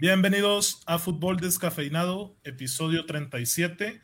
[0.00, 4.00] Bienvenidos a Fútbol Descafeinado, episodio 37.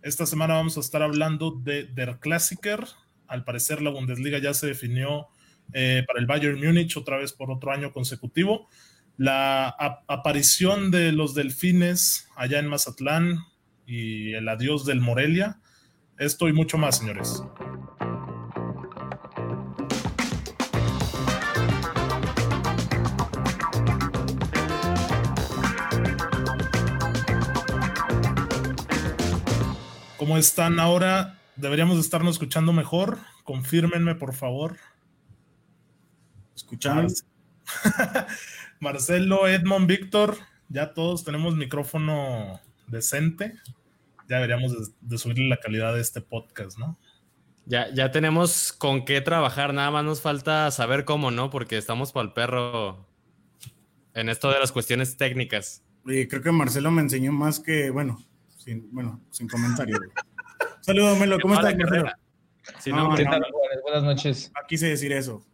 [0.00, 2.86] Esta semana vamos a estar hablando de Der Klassiker.
[3.26, 5.26] Al parecer la Bundesliga ya se definió
[5.72, 8.68] eh, para el Bayern Múnich otra vez por otro año consecutivo.
[9.16, 9.74] La
[10.06, 13.40] aparición de los delfines allá en Mazatlán
[13.88, 15.58] y el adiós del Morelia.
[16.16, 17.42] Esto y mucho más, señores.
[30.24, 31.38] ¿Cómo están ahora?
[31.54, 33.18] Deberíamos estarnos escuchando mejor.
[33.42, 34.78] Confírmenme, por favor.
[36.56, 37.26] Escuchamos.
[38.80, 40.38] Marcelo, Edmond, Víctor,
[40.70, 43.52] ya todos tenemos micrófono decente.
[44.26, 46.98] Ya deberíamos de, subirle la calidad de este podcast, ¿no?
[47.66, 51.50] Ya, ya tenemos con qué trabajar, nada más nos falta saber cómo, ¿no?
[51.50, 53.06] Porque estamos para el perro
[54.14, 55.84] en esto de las cuestiones técnicas.
[56.06, 58.24] Y creo que Marcelo me enseñó más que, bueno,
[58.64, 60.00] sin, bueno, sin comentarios.
[60.80, 61.74] Saludos, Melo, ¿cómo estás,
[63.82, 64.50] buenas noches.
[64.62, 65.44] Aquí se decir eso.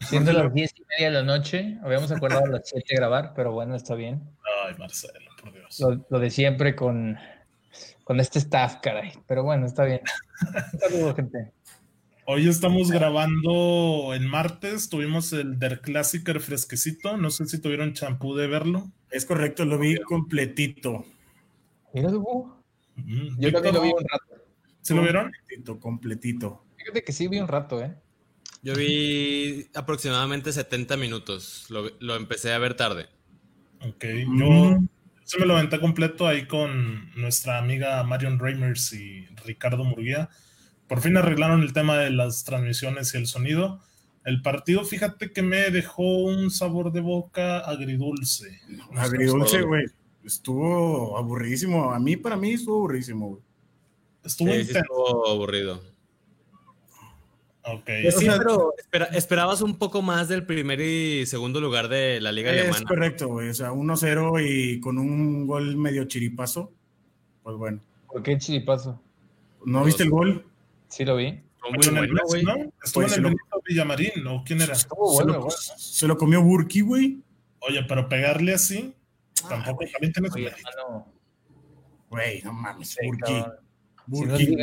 [0.00, 3.32] Siendo las diez y media de la noche, habíamos acordado a las 7 de grabar,
[3.34, 4.22] pero bueno, está bien.
[4.66, 5.80] Ay, Marcelo, por Dios.
[6.10, 7.16] Lo, de siempre con,
[8.04, 9.12] con este staff, caray.
[9.26, 10.00] Pero bueno, está bien.
[10.80, 11.52] Saludos, gente.
[12.26, 18.34] Hoy estamos grabando en martes, tuvimos el Der Klassiker fresquecito, no sé si tuvieron champú
[18.34, 18.90] de verlo.
[19.10, 21.04] Es correcto, lo vi completito.
[21.94, 24.44] Mira, Yo también lo vi un rato.
[24.80, 25.30] ¿Se lo vieron?
[25.30, 26.64] Completito, completito.
[26.76, 27.94] Fíjate que sí vi un rato, ¿eh?
[28.62, 31.66] Yo vi aproximadamente 70 minutos.
[31.70, 33.06] Lo, empecé a ver tarde.
[33.80, 34.04] Ok,
[34.38, 34.78] yo
[35.24, 40.28] se me lo aventé completo ahí con nuestra amiga Marion Reimers y Ricardo Murguía.
[40.88, 43.80] Por fin arreglaron el tema de las transmisiones y el sonido.
[44.24, 48.60] El partido, fíjate que me dejó un sabor de boca agridulce.
[48.96, 49.84] Agridulce, güey
[50.24, 51.92] estuvo aburridísimo.
[51.92, 53.42] A mí, para mí, estuvo aburridísimo, güey.
[54.24, 55.80] Estuvo, estuvo aburrido.
[57.66, 57.84] Ok.
[58.02, 58.26] Pues sí,
[58.90, 62.76] pero esperabas un poco más del primer y segundo lugar de la Liga Alemana.
[62.76, 63.48] Es correcto, güey.
[63.48, 66.72] O sea, 1-0 y con un gol medio chiripazo.
[67.42, 67.80] Pues bueno.
[68.06, 69.00] ¿Por qué chiripazo?
[69.64, 70.44] ¿No viste el gol?
[70.88, 71.40] Sí, lo vi.
[71.70, 72.42] Muy bueno, güey.
[72.42, 72.54] ¿no?
[72.82, 74.44] Estuvo pues en el Benito Villamarín, ¿no?
[74.44, 74.74] ¿Quién era?
[74.74, 77.22] Estuvo bueno, se, lo, se lo comió Burki, güey.
[77.60, 78.94] Oye, pero pegarle así.
[79.48, 81.04] Tampoco también tiene su
[82.10, 83.44] Güey, no mames, Burki.
[84.06, 84.56] Burki.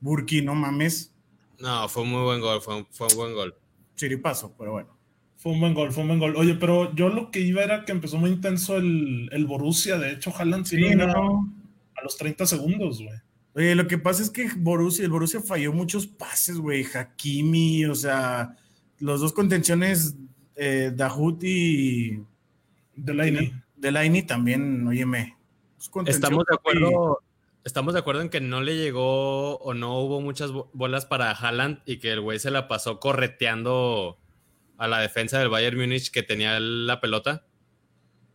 [0.00, 1.12] Burki, no mames.
[1.58, 3.54] No, fue un muy buen gol, fue un, fue un buen gol.
[3.96, 4.96] Chiripazo, pero bueno.
[5.36, 6.36] Fue un buen gol, fue un buen gol.
[6.36, 9.98] Oye, pero yo lo que iba era que empezó muy intenso el, el Borussia.
[9.98, 11.50] De hecho, Haaland sí, no.
[11.96, 13.18] a los 30 segundos, güey.
[13.54, 16.84] Oye, lo que pasa es que Borussia, el Borussia falló muchos pases, güey.
[16.84, 18.54] Hakimi, o sea,
[18.98, 20.14] los dos contenciones,
[20.56, 22.22] eh, Dahut y
[22.94, 23.52] Delaney.
[23.80, 25.36] Delaney también, óyeme.
[26.06, 27.20] Estamos de acuerdo.
[27.64, 31.80] Estamos de acuerdo en que no le llegó o no hubo muchas bolas para Haaland
[31.84, 34.18] y que el güey se la pasó correteando
[34.78, 37.44] a la defensa del Bayern Múnich que tenía la pelota.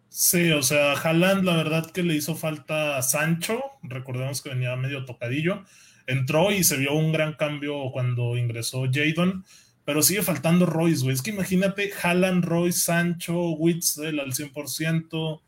[0.10, 4.76] Sí, o sea, Haaland la verdad que le hizo falta a Sancho, recordemos que venía
[4.76, 5.64] medio tocadillo,
[6.06, 9.44] entró y se vio un gran cambio cuando ingresó Jadon,
[9.86, 11.14] pero sigue faltando Royce, güey.
[11.14, 15.10] Es que imagínate, Haaland, Royce, Sancho, Witzel al 100%.
[15.14, 15.42] O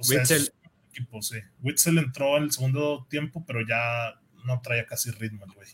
[0.00, 0.50] sea, Witzel.
[0.90, 1.36] Equipo, sí.
[1.62, 5.68] Witzel entró al segundo tiempo, pero ya no traía casi ritmo el güey.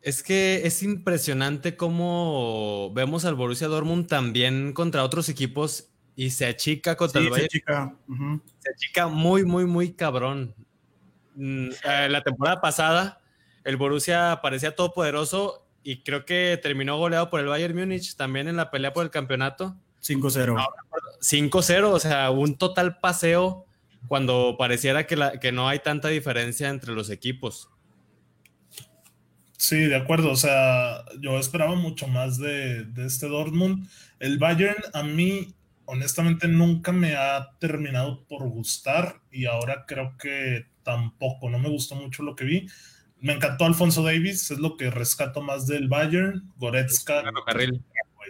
[0.00, 6.46] Es que es impresionante cómo vemos al Borussia Dortmund también contra otros equipos y se
[6.46, 7.48] achica contra el Bayern.
[7.50, 7.96] Se achica.
[8.60, 10.54] Se achica muy, muy, muy cabrón.
[11.34, 13.20] Mm, eh, la temporada pasada,
[13.64, 18.56] el Borussia parecía todopoderoso y creo que terminó goleado por el Bayern Múnich también en
[18.56, 19.76] la pelea por el campeonato.
[20.02, 20.56] 5-0.
[21.20, 23.66] 5-0, o sea, un total paseo
[24.08, 27.68] cuando pareciera que, la, que no hay tanta diferencia entre los equipos.
[29.56, 30.32] Sí, de acuerdo.
[30.32, 33.88] O sea, yo esperaba mucho más de, de, este Dortmund.
[34.18, 35.54] El Bayern a mí,
[35.84, 41.48] honestamente, nunca me ha terminado por gustar y ahora creo que tampoco.
[41.48, 42.66] No me gustó mucho lo que vi
[43.22, 46.52] me encantó Alfonso Davis, es lo que rescato más del Bayern.
[46.56, 47.22] Goretzka.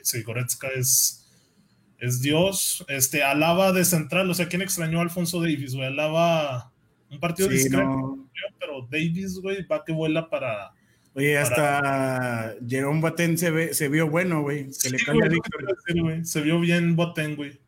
[0.03, 1.27] Sí, Goretzka es,
[1.99, 2.85] es Dios.
[2.89, 5.87] Este, Alaba de central, o sea, ¿quién extrañó a Alfonso Davis, güey?
[5.87, 6.71] Alaba
[7.11, 8.19] un partido discreto,
[8.61, 10.73] pero Davis, güey, va que vuela para.
[11.15, 14.73] Oye, hasta Jerome Boten se, se vio bueno, güey.
[14.73, 15.29] Se le cambia
[16.03, 17.59] güey, Se vio bien Boten, güey.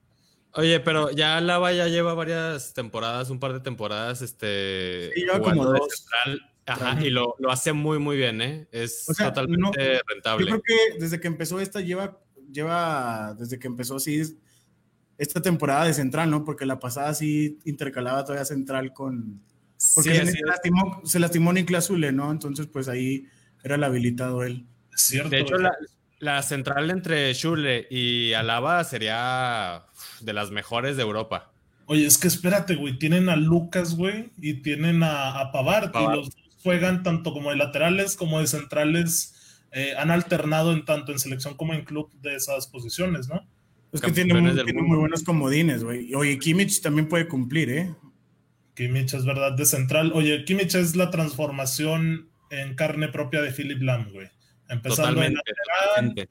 [0.53, 5.11] Oye, pero ya Alaba ya lleva varias temporadas, un par de temporadas, este.
[5.15, 5.89] Sí, como dos.
[5.89, 8.69] Central Ajá, y lo, lo, hace muy, muy bien, ¿eh?
[8.73, 10.47] Es totalmente rentable.
[10.47, 12.19] Yo creo que desde que empezó esta lleva,
[12.51, 14.23] lleva, desde que empezó, sí,
[15.19, 16.45] esta temporada de central, ¿no?
[16.45, 19.43] Porque la pasada sí intercalaba todavía central con.
[19.95, 22.31] Porque Sí, se, así lastimó, se lastimó Niklas Zule, ¿no?
[22.31, 23.27] Entonces, pues ahí
[23.63, 24.67] era el habilitado él.
[24.95, 25.31] Cierto.
[25.31, 25.73] De hecho, la,
[26.19, 29.85] la central entre Schule y Alaba sería
[30.21, 31.53] de las mejores de Europa.
[31.87, 32.99] Oye, es que espérate, güey.
[32.99, 36.15] Tienen a Lucas, güey, y tienen a, a Pavard, Pavard.
[36.15, 36.31] y los
[36.65, 39.61] juegan tanto como de laterales como de centrales.
[39.71, 43.47] eh, han alternado en tanto en selección como en club de esas posiciones, ¿no?
[43.93, 46.13] Es que tiene, muy, tiene buenos comodines, güey.
[46.15, 47.95] Oye, Kimmich también puede cumplir, ¿eh?
[48.75, 50.13] Kimmich es verdad de central.
[50.15, 54.29] Oye, Kimmich es la transformación en carne propia de Philip Lam, güey.
[54.69, 56.29] Empezando en lateral,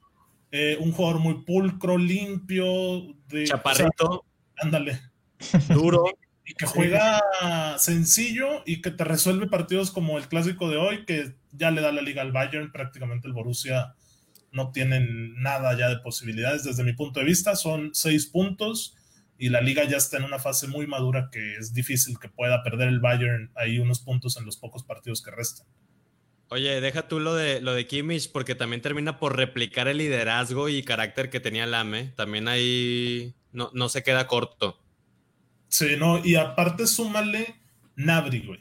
[0.50, 4.24] eh, un jugador muy pulcro, limpio, de, o sea, Chaparrito,
[4.58, 5.00] ándale.
[5.68, 6.04] duro.
[6.46, 7.22] Y que juega
[7.78, 11.90] sencillo y que te resuelve partidos como el clásico de hoy, que ya le da
[11.90, 13.94] la liga al Bayern, prácticamente el Borussia
[14.52, 18.94] no tienen nada ya de posibilidades desde mi punto de vista, son seis puntos
[19.36, 22.62] y la liga ya está en una fase muy madura que es difícil que pueda
[22.62, 25.66] perder el Bayern ahí unos puntos en los pocos partidos que restan.
[26.48, 30.68] Oye, deja tú lo de, lo de Kimmich, porque también termina por replicar el liderazgo
[30.68, 32.12] y carácter que tenía Lame.
[32.16, 34.78] También ahí no, no se queda corto.
[35.74, 37.56] Sí, no, y aparte súmale
[37.96, 38.60] Nabri, güey.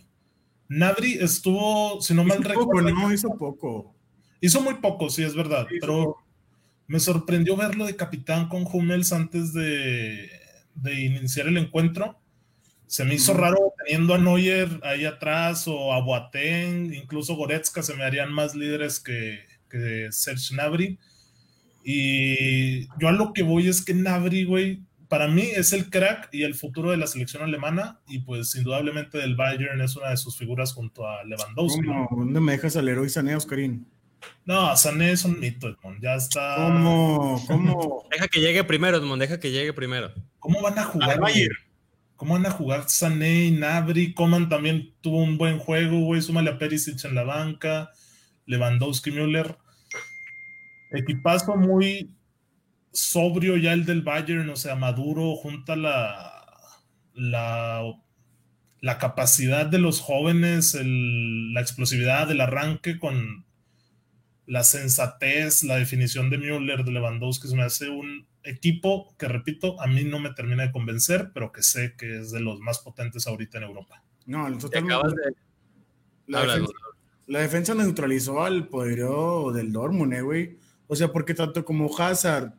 [0.68, 3.96] Nabri estuvo, si no mal Hizo poco, recuerdo, no, hizo poco.
[4.42, 6.24] Hizo muy poco, sí, es verdad, Hizo pero poco.
[6.88, 10.28] me sorprendió verlo de capitán con Hummels antes de,
[10.74, 12.20] de iniciar el encuentro.
[12.88, 17.94] Se me hizo raro teniendo a Neuer ahí atrás o a Boateng, incluso Goretzka se
[17.94, 19.40] me harían más líderes que,
[19.70, 20.98] que Serge Gnabry.
[21.84, 24.82] Y yo a lo que voy es que Gnabry, güey,
[25.14, 29.20] para mí es el crack y el futuro de la selección alemana y pues indudablemente
[29.20, 31.86] del Bayern es una de sus figuras junto a Lewandowski.
[31.86, 32.10] ¿Cómo?
[32.10, 33.86] ¿Dónde me dejas al héroe Sané, Oscarín?
[34.44, 36.02] No, Sané es un mito, Edmond.
[36.02, 36.56] Ya está.
[36.56, 37.44] ¿Cómo?
[37.46, 38.08] ¿Cómo?
[38.12, 40.12] Deja que llegue primero, Edmond, deja que llegue primero.
[40.40, 41.20] ¿Cómo van a jugar?
[41.20, 41.58] Bayern.
[42.16, 44.16] ¿Cómo van a jugar Sané y Nabri?
[44.16, 46.24] Coman también tuvo un buen juego, güey.
[46.24, 47.92] Súmale a Perisic en la banca.
[48.48, 49.60] Lewandowski, Müller.
[50.90, 52.16] Equipazo muy
[52.94, 56.32] sobrio ya el del Bayern, o sea, maduro, junta la,
[57.14, 57.82] la,
[58.80, 63.46] la capacidad de los jóvenes, el- la explosividad del arranque con
[64.46, 69.80] la sensatez, la definición de Müller, de Lewandowski, se me hace un equipo que, repito,
[69.82, 72.80] a mí no me termina de convencer, pero que sé que es de los más
[72.80, 74.04] potentes ahorita en Europa.
[74.26, 75.34] No, el de...
[76.28, 76.74] la, Habla, defensa,
[77.28, 80.58] la defensa neutralizó al poderío del Dortmund, eh, güey.
[80.88, 82.54] O sea, porque tanto como Hazard,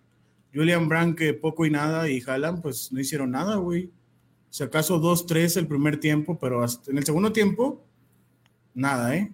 [0.54, 3.90] Julian Brandt, que poco y nada, y Haaland, pues no hicieron nada, güey.
[4.50, 7.84] Si acaso 2-3 el primer tiempo, pero hasta en el segundo tiempo,
[8.72, 9.32] nada, ¿eh?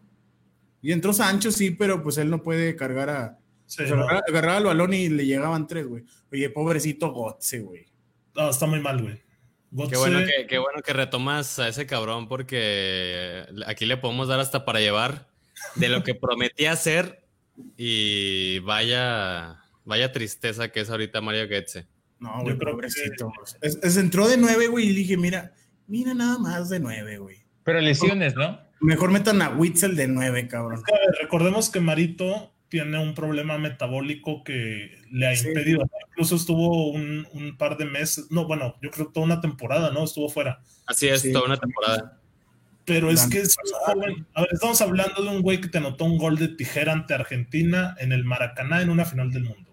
[0.82, 3.38] Y entró Sancho, sí, pero pues él no puede cargar a...
[3.66, 6.04] Sí, o sea, no, agarraba, agarraba el balón y le llegaban tres, güey.
[6.32, 7.86] Oye, pobrecito Gotze, güey.
[8.34, 9.20] no, está muy mal, güey.
[9.88, 14.40] Qué bueno que, qué bueno que retomas a ese cabrón porque aquí le podemos dar
[14.40, 15.28] hasta para llevar
[15.76, 17.24] de lo que prometía hacer
[17.76, 19.59] y vaya,
[19.90, 21.86] vaya tristeza que es ahorita Mario Goetze.
[22.18, 23.32] No, Yo güey, creo pobrecito.
[23.60, 25.52] Es, es- entró de nueve, güey, y dije, mira,
[25.86, 27.36] mira nada más de nueve, güey.
[27.64, 28.58] Pero lesiones, ¿no?
[28.80, 30.82] Mejor metan a Witzel de nueve, cabrón.
[30.90, 35.48] Ver, recordemos que Marito tiene un problema metabólico que le ha Sí.
[35.48, 35.82] impedido.
[36.10, 39.90] Incluso estuvo un, un par de meses, no, bueno, yo creo que toda una temporada,
[39.90, 40.04] ¿no?
[40.04, 40.62] Estuvo fuera.
[40.86, 41.32] Así es, Sí.
[41.32, 42.20] toda una temporada.
[42.86, 43.94] Pero es que es un pasada.
[43.94, 44.26] joven.
[44.34, 47.12] A ver, estamos hablando de un güey que te anotó un gol de tijera ante
[47.14, 49.69] Argentina en el Maracaná en una final del mundo.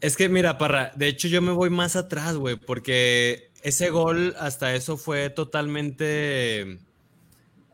[0.00, 4.34] Es que mira, Parra, de hecho yo me voy más atrás, güey, porque ese gol
[4.38, 6.78] hasta eso fue totalmente...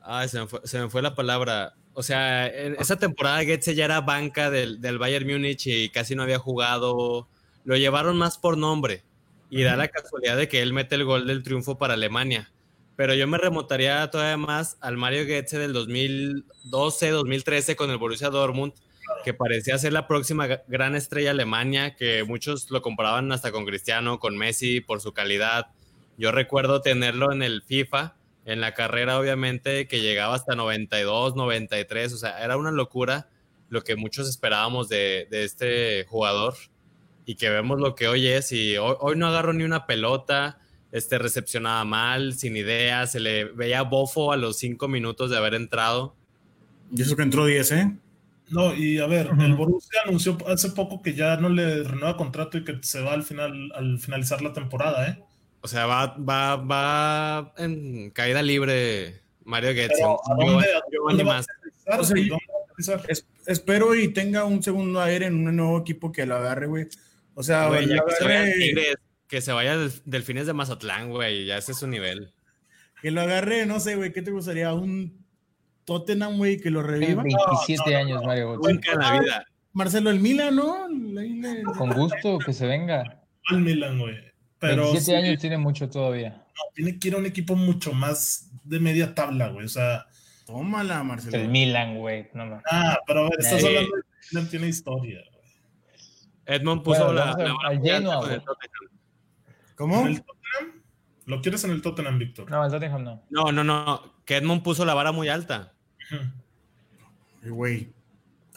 [0.01, 1.75] Ay, se me fue, se me fue la palabra.
[1.93, 6.15] O sea, en esa temporada Goetze ya era banca del, del Bayern Múnich y casi
[6.15, 7.29] no había jugado.
[7.65, 9.03] Lo llevaron más por nombre.
[9.51, 12.53] Y da la casualidad de que él mete el gol del triunfo para Alemania.
[12.97, 18.31] Pero yo me remontaría todavía más al Mario Goetze del 2012, 2013 con el Borussia
[18.31, 18.73] Dortmund,
[19.25, 24.21] que parecía ser la próxima gran estrella Alemania, que muchos lo comparaban hasta con Cristiano,
[24.21, 25.67] con Messi por su calidad.
[26.17, 28.15] Yo recuerdo tenerlo en el FIFA,
[28.45, 33.29] en la carrera obviamente, que llegaba hasta 92, 93, o sea, era una locura
[33.71, 36.55] lo que muchos esperábamos de, de este jugador
[37.27, 40.59] y que vemos lo que hoy es y hoy, hoy no agarró ni una pelota,
[40.93, 45.55] este recepcionaba mal, sin idea, se le veía bofo a los cinco minutos de haber
[45.55, 46.15] entrado.
[46.95, 47.97] Y eso que entró 10, ¿eh?
[48.51, 52.59] No, y a ver, el Borussia anunció hace poco que ya no le renueva contrato
[52.59, 55.23] y que se va al final, al finalizar la temporada, ¿eh?
[55.63, 59.71] O sea, va, va, va en caída libre Mario.
[63.09, 66.87] Es- espero y tenga un segundo aire en un nuevo equipo que lo agarre, güey.
[67.35, 68.97] O sea, Güey, se vaya Tigres,
[69.27, 72.33] que se vaya del, Delfines de Mazatlán, güey, ya ese es su nivel.
[73.03, 74.73] Que lo agarre, no sé, güey, ¿qué te gustaría?
[74.73, 75.24] ¿Un
[75.85, 77.23] Tottenham, güey, que lo reviva?
[77.23, 78.57] 27 años, Mario.
[78.57, 79.47] Nunca en la vida.
[79.73, 80.87] Marcelo, el Milan, ¿no?
[81.77, 83.23] Con gusto, que se venga.
[83.49, 84.17] Al Milan, güey.
[84.59, 86.31] Pero 27 años tiene mucho todavía.
[86.31, 89.67] No, tiene que ir a un equipo mucho más de media tabla, güey.
[89.67, 90.07] O sea.
[90.47, 91.37] Tómala, Marcelo.
[91.37, 92.29] El Milan, güey.
[92.35, 92.63] No, no.
[92.71, 95.45] Ah, pero a ver, estás hablando de Milan, tiene historia, güey.
[96.47, 98.43] Edmond puso la, al Genoa,
[99.75, 100.07] ¿Cómo?
[100.07, 100.83] ¿El Tottenham?
[101.27, 102.51] ¿Lo quieres en el Tottenham, Víctor?
[102.51, 103.23] No, el Tottenham no.
[103.31, 104.15] No, no, no.
[104.25, 105.74] Que Edmond puso la vara muy alta.
[107.43, 107.93] Güey.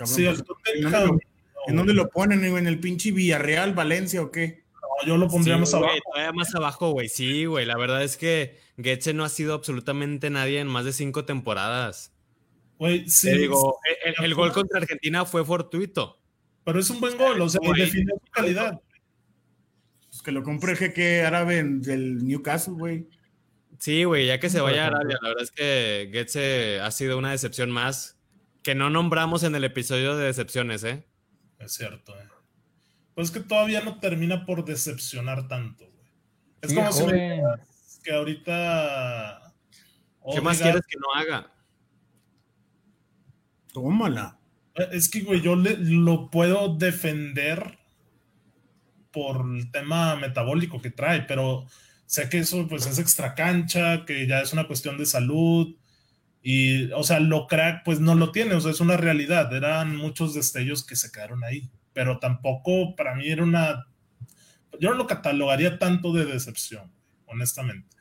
[0.05, 1.19] Sí, el Tottenham.
[1.67, 2.43] ¿En dónde lo ponen?
[2.43, 4.63] ¿En el pinche Villarreal, Valencia o qué?
[4.73, 5.95] No, yo lo pondría más abajo.
[6.11, 7.09] Todavía más abajo, güey.
[7.09, 7.65] Sí, güey.
[7.65, 12.13] La verdad es que Getze no ha sido absolutamente nadie en más de cinco temporadas.
[12.79, 13.31] Güey, sí.
[13.31, 13.79] Te digo,
[14.23, 16.19] el, gol contra Argentina fue fortuito.
[16.63, 18.81] Pero es un buen gol, o sea, define su calidad.
[20.09, 23.07] Pues que lo compre el jeque árabe del Newcastle, güey.
[23.79, 27.17] Sí, güey, ya que se vaya a Arabia, la verdad es que Getze ha sido
[27.17, 28.19] una decepción más
[28.63, 31.07] que no nombramos en el episodio de decepciones, ¿eh?
[31.59, 32.27] Es cierto, ¿eh?
[33.13, 36.07] Pues es que todavía no termina por decepcionar tanto, güey.
[36.61, 37.41] Es como si me
[38.03, 39.53] que ahorita.
[40.33, 41.51] ¿Qué más quieres que no haga?
[43.73, 44.39] Tómala.
[44.75, 47.79] Eh, es que, güey, yo lo puedo defender
[49.11, 51.65] por el tema metabólico que trae, pero
[52.07, 55.75] sé que eso pues es extra cancha, que ya es una cuestión de salud.
[56.41, 59.53] Y, o sea, lo crack pues no lo tiene, o sea, es una realidad.
[59.53, 63.85] Eran muchos destellos que se quedaron ahí, pero tampoco para mí era una...
[64.79, 66.91] Yo no lo catalogaría tanto de decepción,
[67.25, 67.97] honestamente.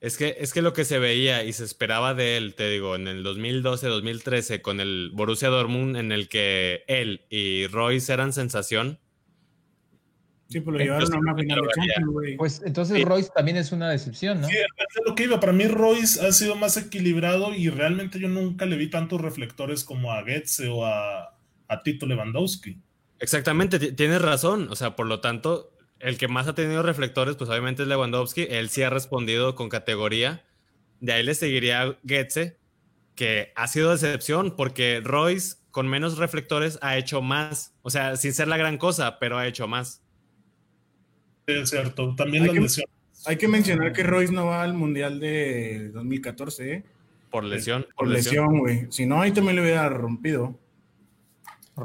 [0.00, 2.96] Es que, es que lo que se veía y se esperaba de él, te digo,
[2.96, 8.98] en el 2012-2013 con el Borussia Dortmund en el que él y Royce eran sensación.
[10.50, 12.36] Sí, pues lo llevaron a una final de Champions, güey.
[12.36, 14.48] Pues entonces Royce también es una decepción, ¿no?
[14.48, 15.38] Sí, es lo que iba.
[15.38, 19.84] Para mí Royce ha sido más equilibrado y realmente yo nunca le vi tantos reflectores
[19.84, 21.38] como a Goetze o a,
[21.68, 22.78] a Tito Lewandowski.
[23.20, 24.66] Exactamente, tienes razón.
[24.70, 28.48] O sea, por lo tanto, el que más ha tenido reflectores, pues obviamente es Lewandowski.
[28.50, 30.44] Él sí ha respondido con categoría.
[30.98, 32.58] De ahí le seguiría Goetze,
[33.14, 37.72] que ha sido decepción porque Royce, con menos reflectores, ha hecho más.
[37.82, 39.99] O sea, sin ser la gran cosa, pero ha hecho más.
[41.50, 42.14] Es cierto.
[42.16, 42.86] También la lesión.
[43.26, 46.84] Hay que mencionar que Royce no va al Mundial de 2014, ¿eh?
[47.30, 47.86] Por lesión.
[47.96, 48.86] Por, lesión, güey.
[48.90, 50.58] Si no, ahí también le hubiera rompido.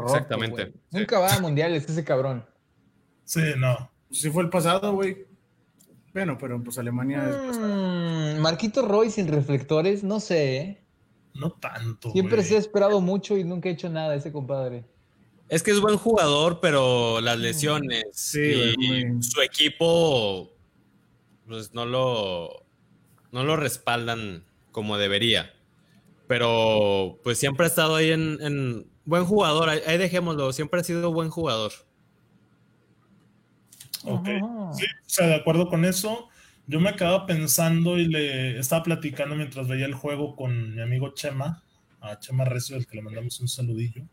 [0.04, 0.74] Exactamente.
[0.92, 2.46] Nunca va a mundiales ese cabrón.
[3.24, 3.92] Sí, no.
[4.12, 5.26] Sí fue el pasado, güey.
[6.14, 10.58] Bueno, pero pues Alemania es Marquito Roy sin reflectores, no sé.
[10.58, 10.84] ¿eh?
[11.34, 12.12] No tanto.
[12.12, 14.86] Siempre se ha esperado mucho y nunca ha hecho nada ese compadre.
[15.48, 20.52] Es que es buen jugador, pero las lesiones y su equipo
[21.48, 22.66] pues no lo
[23.32, 25.54] no lo respaldan como debería.
[26.28, 31.12] Pero pues siempre ha estado ahí en, en buen jugador, ahí dejémoslo, siempre ha sido
[31.12, 31.72] buen jugador.
[34.06, 34.28] Ok,
[34.74, 36.30] sí, o sea, de acuerdo con eso.
[36.68, 41.14] Yo me quedaba pensando y le estaba platicando mientras veía el juego con mi amigo
[41.14, 41.64] Chema,
[42.02, 44.08] a Chema Recio, al que le mandamos un saludillo.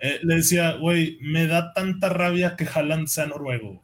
[0.00, 3.82] Eh, le decía, güey, me da tanta rabia que Haaland sea noruego,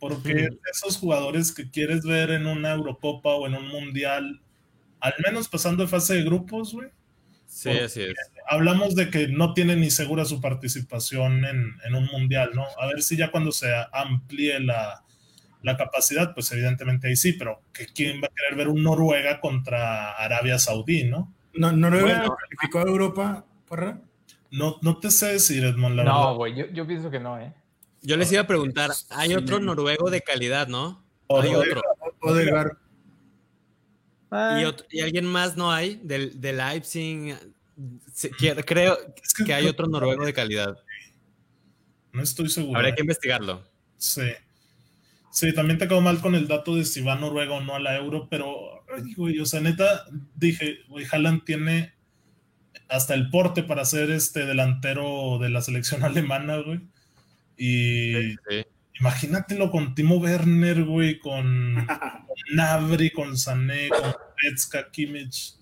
[0.00, 4.40] porque esos jugadores que quieres ver en una Eurocopa o en un Mundial,
[5.00, 6.88] al menos pasando de fase de grupos, güey.
[7.46, 8.16] Sí, así es
[8.46, 12.64] hablamos de que no tiene ni segura su participación en, un mundial, ¿no?
[12.80, 15.02] A ver si ya cuando se amplíe la,
[15.76, 20.12] capacidad, pues evidentemente ahí sí, pero que quién va a querer ver un Noruega contra
[20.12, 21.34] Arabia Saudí, ¿no?
[21.54, 24.00] no ¿Noruega calificó a Europa, porra?
[24.50, 27.52] No, no te sé decir, Edmond, la No, güey, yo, pienso que no, ¿eh?
[28.02, 31.04] Yo les iba a preguntar, hay otro noruego de calidad, ¿no?
[31.28, 31.82] hay otro.
[34.30, 36.00] ¿Y, ¿Y, alguien más no hay?
[36.02, 37.36] Del, de Leipzig,
[38.64, 38.98] creo
[39.44, 40.76] que, hay otro noruego de calidad.
[42.12, 42.78] No estoy seguro.
[42.78, 43.62] Habría que investigarlo.
[43.98, 44.22] Sí.
[45.30, 47.74] Sí, también te quedó mal con el dato de si va a Noruega o no
[47.74, 48.82] a la Euro, pero,
[49.16, 51.92] güey, o sea, neta, dije, güey, Haaland tiene
[52.88, 56.80] hasta el porte para ser este delantero de la selección alemana, güey.
[57.56, 58.36] Y
[59.00, 65.56] imagínatelo con Timo Werner, güey, con, con Nabri, con Sané, con Petska, Kimmich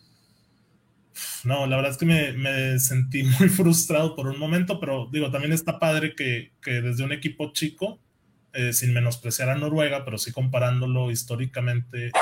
[1.44, 5.52] no, la verdad es que me, sentí muy frustrado por un momento, pero digo, también
[5.52, 8.00] está padre que, desde un equipo chico,
[8.52, 12.12] eh, sin menospreciar a Noruega, pero sí comparándolo históricamente,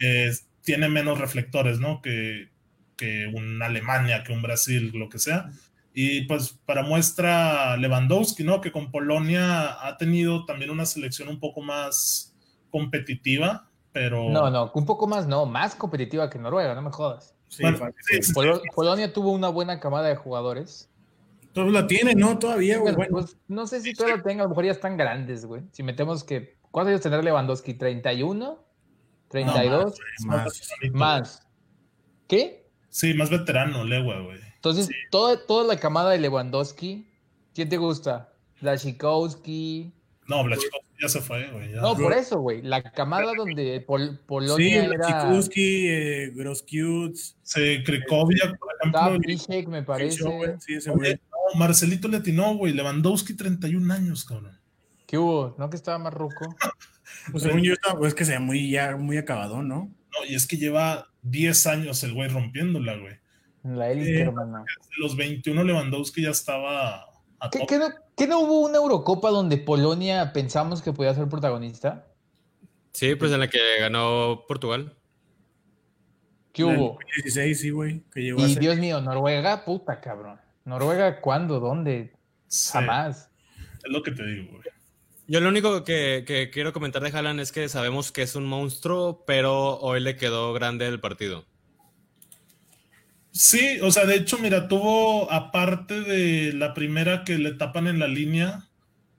[0.00, 2.02] eh, tiene menos reflectores, ¿no?
[2.02, 2.48] Que,
[2.96, 5.50] que un Alemania, que un Brasil, lo que sea.
[5.92, 8.60] Y pues para muestra Lewandowski, ¿no?
[8.60, 12.34] Que con Polonia ha tenido también una selección un poco más
[12.70, 14.28] competitiva, pero...
[14.28, 17.34] No, no, un poco más, no, más competitiva que Noruega, no me jodas.
[17.48, 17.78] Sí, Bueno,
[18.10, 20.90] sí, sí, Polo- Polonia tuvo una buena camada de jugadores.
[21.52, 22.38] Todos la tienen, ¿no?
[22.38, 22.94] Todavía, güey.
[22.94, 25.62] Bueno, pues, no sé si todavía lo tenga, a lo mejor ya están grandes, güey.
[25.72, 26.58] Si metemos que.
[26.70, 27.72] ¿Cuántos años tendrá Lewandowski?
[27.72, 28.58] ¿31?
[29.30, 29.94] ¿32?
[30.26, 30.70] más.
[30.92, 31.46] más.
[32.28, 32.65] ¿Qué?
[32.96, 34.38] Sí, más veterano, Lewa, güey.
[34.54, 37.06] Entonces, toda, toda la camada de Lewandowski,
[37.54, 38.32] ¿quién te gusta?
[38.62, 39.92] Lashikowski.
[40.26, 41.72] No, Blachkowski ya se fue, güey.
[41.72, 42.62] No, por eso, güey.
[42.62, 45.06] La camada donde Pol- Sí, Polonia era.
[45.28, 49.70] Chikuski, eh, Groskewitz, Sí, Krikoviak, por Estaba ejemplo.
[49.70, 50.24] Me parece.
[50.60, 51.16] Sí, ese güey.
[51.52, 52.72] no, Marcelito le atinó, güey.
[52.72, 54.58] Lewandowski, 31 años, cabrón.
[55.06, 55.54] ¿Qué hubo?
[55.58, 56.46] ¿No que estaba más ruco?
[57.30, 59.90] Pues según yo, estaba, pues, es que se ve muy, ya, muy acabado, ¿no?
[60.18, 63.14] No, y es que lleva 10 años el güey rompiéndola, güey.
[63.64, 64.20] En la élite, Sí.
[64.22, 64.64] hermano.
[64.64, 67.06] De los 21 Lewandowski ya estaba
[67.40, 71.28] a ¿Qué, qué no, qué no hubo una Eurocopa donde Polonia pensamos que podía ser
[71.28, 72.06] protagonista?
[72.92, 74.96] Sí, pues en la que ganó Portugal.
[76.52, 76.98] ¿Qué hubo?
[77.16, 78.02] 16, sí, güey.
[78.14, 80.40] Que llegó a Y ser- Dios mío, Noruega, puta cabrón.
[80.64, 81.60] ¿Noruega cuándo?
[81.60, 82.14] ¿Dónde?
[82.48, 83.30] Sí, Jamás.
[83.84, 84.62] es lo que te digo, güey.
[85.28, 88.44] Yo lo único que, que quiero comentar de Haaland es que sabemos que es un
[88.46, 91.44] monstruo, pero hoy le quedó grande el partido.
[93.32, 97.98] Sí, o sea, de hecho, mira, tuvo, aparte de la primera que le tapan en
[97.98, 98.68] la línea,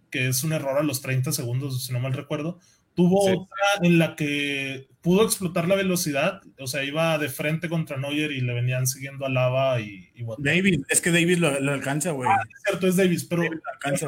[0.10, 2.58] que es un error a los 30 segundos, si no mal recuerdo,
[2.96, 3.34] tuvo Sí.
[3.38, 8.32] otra en la que pudo explotar la velocidad, o sea, iba de frente contra Neuer
[8.32, 10.26] y le venían siguiendo a Lava y, y.
[10.40, 12.28] Davis, es que Davis lo, lo alcanza, güey.
[12.30, 14.08] Es cierto, es Davis, pero Davis lo alcanza.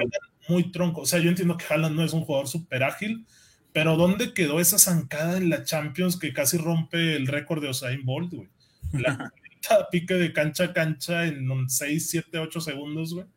[0.49, 1.01] Muy tronco.
[1.01, 3.25] O sea, yo entiendo que Haaland no es un jugador súper ágil,
[3.71, 8.03] pero ¿dónde quedó esa zancada en la Champions que casi rompe el récord de Usain
[8.03, 8.49] Bolt, güey?
[8.93, 9.31] La
[9.91, 13.27] pique de cancha a cancha en 6, 7, 8 segundos, güey.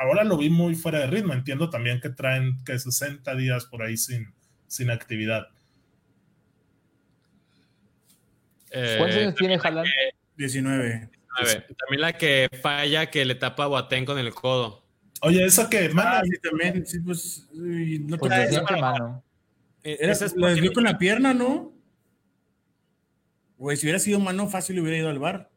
[0.00, 1.32] Ahora lo vi muy fuera de ritmo.
[1.32, 4.32] Entiendo también que traen que 60 días por ahí sin,
[4.66, 5.48] sin actividad.
[8.70, 9.88] Eh, ¿Cuántos años tiene Haaland?
[10.36, 10.62] 19.
[10.62, 11.10] nueve.
[11.78, 14.79] También la que falla que le tapa a Boateng con el codo.
[15.22, 16.86] Oye, esa que, Ah, mano, sí, también.
[16.86, 17.48] Sí, pues.
[17.52, 18.64] no Pues eso.
[18.64, 19.22] que mano.
[19.82, 21.72] Eh, Era- es la desvió con la pierna, ¿no?
[23.56, 25.50] Güey, si hubiera sido mano fácil, hubiera ido al bar.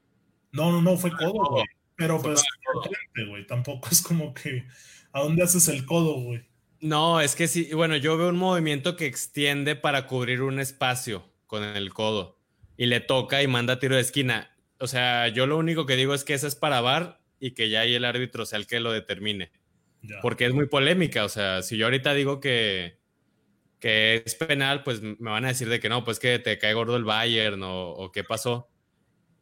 [0.52, 1.64] no, no, no, fue codo, güey.
[1.96, 4.66] Pero Fue pues, güey, tampoco es como que,
[5.12, 6.44] ¿a dónde haces el codo, güey?
[6.80, 11.24] No, es que sí, bueno, yo veo un movimiento que extiende para cubrir un espacio
[11.48, 12.40] con el codo
[12.78, 14.52] y le toca y manda tiro de esquina.
[14.80, 17.70] O sea, yo lo único que digo es que esa es para VAR y que
[17.70, 19.52] ya ahí el árbitro sea el que lo determine,
[20.02, 20.16] Ya.
[20.22, 21.26] porque es muy polémica.
[21.26, 22.98] O sea, si yo ahorita digo que,
[23.80, 26.74] que es penal, pues me van a decir de que no, pues que te cae
[26.74, 28.70] gordo el Bayern o, o qué pasó.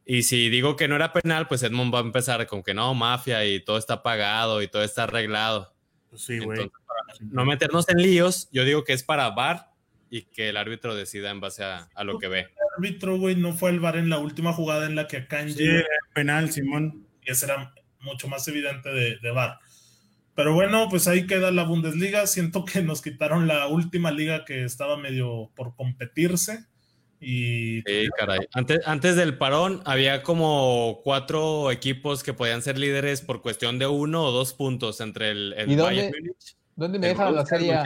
[0.04, 2.92] Y si digo que no era penal, pues Edmond va a empezar con que no,
[2.94, 5.72] mafia y todo está pagado y todo está arreglado.
[6.10, 6.60] Pues sí, güey.
[6.60, 9.70] Entonces, no meternos en líos, yo digo que es para VAR
[10.10, 12.40] y que el árbitro decida en base a, a lo que ve.
[12.40, 15.54] El árbitro, güey, no fue al bar en la última jugada en la que Akanji,
[15.54, 17.06] Sí, era penal, Simón.
[17.24, 19.58] y ese era mucho más evidente de, de bar.
[20.34, 22.26] Pero bueno, pues ahí queda la Bundesliga.
[22.26, 26.66] Siento que nos quitaron la última liga que estaba medio por competirse.
[27.20, 28.40] Y Sí, caray.
[28.52, 33.86] Antes, antes del parón había como cuatro equipos que podían ser líderes por cuestión de
[33.86, 37.30] uno o dos puntos entre el, el ¿Y dónde Bayern Múnich, ¿Dónde me el deja
[37.30, 37.78] la serie?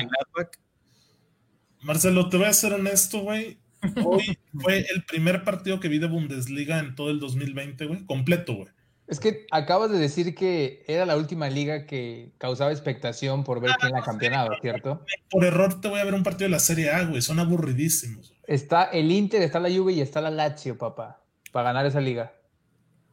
[1.83, 3.59] Marcelo, te voy a ser honesto, güey.
[4.05, 8.07] Hoy fue el primer partido que vi de Bundesliga en todo el 2020, güey.
[8.07, 8.69] Completo, güey.
[9.09, 13.73] Es que acabas de decir que era la última liga que causaba expectación por ver
[13.81, 15.05] quién la campeonaba, ¿cierto?
[15.31, 17.23] Por error te voy a ver un partido de la Serie A, güey.
[17.23, 18.29] Son aburridísimos.
[18.31, 18.41] güey.
[18.49, 21.21] Está el Inter, está la Juve y está la Lazio, papá,
[21.53, 22.33] para ganar esa liga.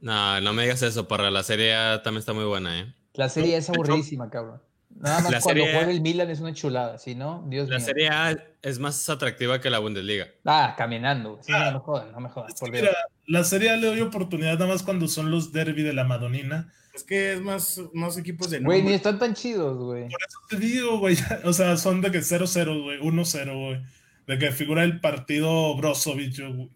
[0.01, 2.93] No, no me digas eso, para la serie A también está muy buena, ¿eh?
[3.13, 4.61] La serie es aburridísima, cabrón.
[4.95, 7.67] Nada más La cuando Serie A- juega el Milan es una chulada, si no, Dios
[7.69, 7.85] La mío.
[7.85, 10.27] serie A es más atractiva que la Bundesliga.
[10.45, 11.39] Ah, caminando.
[11.41, 11.65] Sí, Ah.
[11.71, 12.49] no me jodan, no me jodan.
[12.59, 12.81] Por Dios.
[12.83, 16.71] mira, la Serie le doy oportunidad nada más cuando son los derby de la Madonina.
[16.93, 20.09] Es que es más, más equipos de Güey, ni están tan chidos, güey.
[20.09, 21.17] Por eso te digo, güey.
[21.43, 22.99] O sea, son de que 0-0, güey.
[22.99, 23.81] 1-0, güey.
[24.27, 26.69] De que figura el partido Brozovic, güey.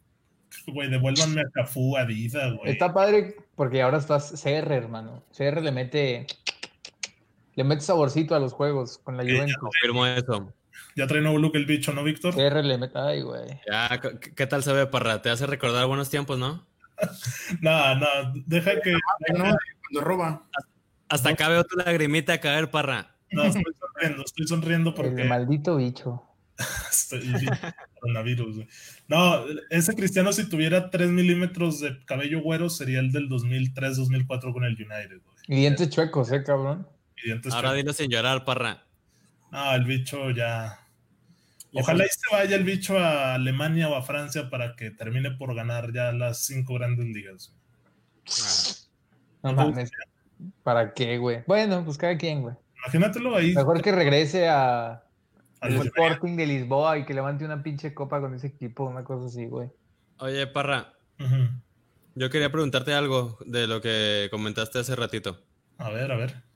[0.68, 2.72] Güey, devuélvanme a Cafú, a Dida, güey.
[2.72, 5.24] Está padre porque ahora estás CR, hermano.
[5.36, 6.28] CR le mete
[7.56, 9.58] le mete saborcito a los juegos con la Juventus.
[9.58, 10.54] Confirmo eso.
[10.96, 12.36] Ya trae nuevo look el bicho, ¿no, Víctor?
[12.36, 13.60] Mete, ay, güey.
[13.70, 14.02] Ya,
[14.36, 15.22] ¿qué, tal se ve, Parra?
[15.22, 16.66] Te hace recordar buenos tiempos, ¿no?
[17.62, 18.08] No, no,
[18.46, 18.94] deja que.
[18.94, 20.44] No, cuando roba.
[21.10, 23.16] Hasta acá veo tu lagrimita caer, Parra.
[23.32, 25.22] No, estoy sonriendo, estoy sonriendo porque.
[25.22, 26.24] El maldito bicho.
[26.90, 27.46] Estoy-
[28.00, 28.68] coronavirus, güey.
[29.08, 34.64] No, ese cristiano, si tuviera 3 milímetros de cabello güero, sería el del 2003-2004 con
[34.64, 35.38] el United, güey.
[35.48, 36.88] Y dientes chuecos, eh, cabrón.
[37.18, 37.78] Y dientes Ahora chuecos.
[37.84, 38.87] dilo sin llorar, parra.
[39.52, 40.80] No, el bicho ya.
[41.74, 45.54] Ojalá y se vaya el bicho a Alemania o a Francia para que termine por
[45.54, 47.56] ganar ya las cinco grandes ligas.
[49.44, 49.92] No mames.
[50.64, 51.44] ¿Para qué, güey?
[51.48, 52.56] Bueno, pues cada quien, güey.
[52.84, 53.54] Imagínatelo ahí.
[53.54, 55.04] Mejor que regrese a
[55.60, 55.74] al.
[55.74, 59.46] Sporting de Lisboa y que levante una pinche copa con ese equipo, una cosa así,
[59.46, 59.70] güey.
[60.20, 60.94] Oye, parra,
[62.16, 65.40] yo quería preguntarte algo de lo que comentaste hace ratito.
[65.78, 66.47] A ver, a ver.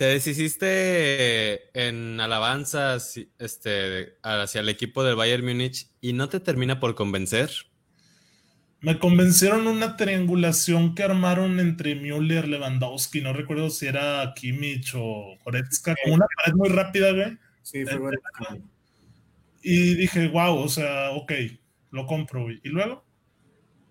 [0.00, 6.80] ¿Te deshiciste en alabanzas este, hacia el equipo del Bayern Múnich y no te termina
[6.80, 7.50] por convencer?
[8.80, 15.36] Me convencieron una triangulación que armaron entre Müller, Lewandowski, no recuerdo si era Kimmich o
[15.44, 17.36] Goretzka, con una pared muy rápida, güey.
[17.60, 18.18] Sí, fue bueno.
[19.62, 21.30] Y dije, wow, o sea, ok,
[21.90, 22.58] lo compro, güey.
[22.64, 23.04] ¿Y luego?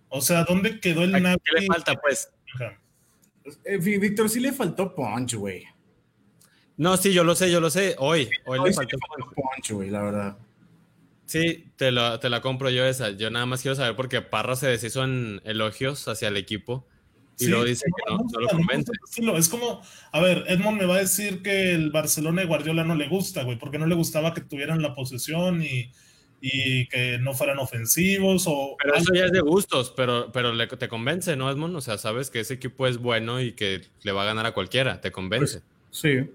[0.08, 1.38] O sea, ¿dónde quedó el ¿Qué Navi?
[1.54, 2.32] le falta, pues?
[2.56, 2.82] Ajá.
[3.63, 5.65] Eh, Ví- Víctor, sí le faltó punch, güey.
[6.79, 7.95] No, sí, yo lo sé, yo lo sé.
[7.99, 8.97] Hoy, hoy Hoy le faltó.
[9.35, 10.37] punch, güey, la verdad.
[11.25, 13.09] Sí, te, lo- te la compro yo esa.
[13.11, 16.87] Yo nada más quiero saber porque Parra se deshizo en elogios hacia el equipo
[17.37, 18.91] y Sí, luego dice que no, no lo convence.
[19.37, 19.81] Es como,
[20.13, 23.43] a ver, Edmond me va a decir que el Barcelona de Guardiola no le gusta,
[23.43, 25.91] güey, porque no le gustaba que tuvieran la posesión y,
[26.41, 28.77] y que no fueran ofensivos o...
[28.81, 31.75] Pero eso ya es de gustos, pero, pero le- te convence, ¿no, Edmond?
[31.75, 34.53] O sea, sabes que ese equipo es bueno y que le va a ganar a
[34.53, 35.61] cualquiera, te convence.
[35.91, 36.29] Sí.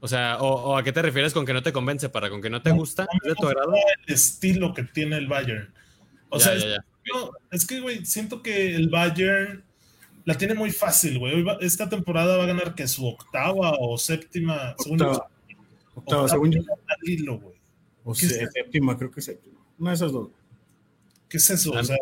[0.00, 2.40] O sea, o, o a qué te refieres con que no te convence, para con
[2.42, 3.70] que no te gusta, No es de tu me agrado.
[3.70, 5.72] gusta el estilo que tiene el Bayern.
[6.28, 6.84] O Ya, sea, ya, es, ya.
[7.14, 9.64] no, es que, güey, siento que el Bayern
[10.24, 11.44] la tiene muy fácil, güey.
[11.60, 15.28] Esta temporada va a ganar que su octava o séptima, según yo, Octava.
[15.94, 16.60] Octava, según yo.
[17.04, 17.56] hilo, güey.
[18.04, 19.58] O ¿Qué es sé- séptima, creo que séptima.
[19.78, 20.28] Una de esas dos.
[21.28, 21.72] ¿Qué es eso?
[21.72, 21.96] O sea,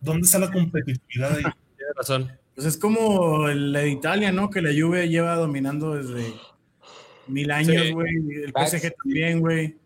[0.00, 1.42] ¿dónde está la competitividad ahí?
[1.76, 2.32] Tienes razón.
[2.54, 4.48] Pues es como la de Italia, ¿no?
[4.50, 6.32] Que la Juve lleva dominando desde
[7.28, 7.92] mil años, Sí.
[7.92, 8.14] güey.
[8.44, 8.70] El Facts.
[8.72, 9.76] PSG también, güey.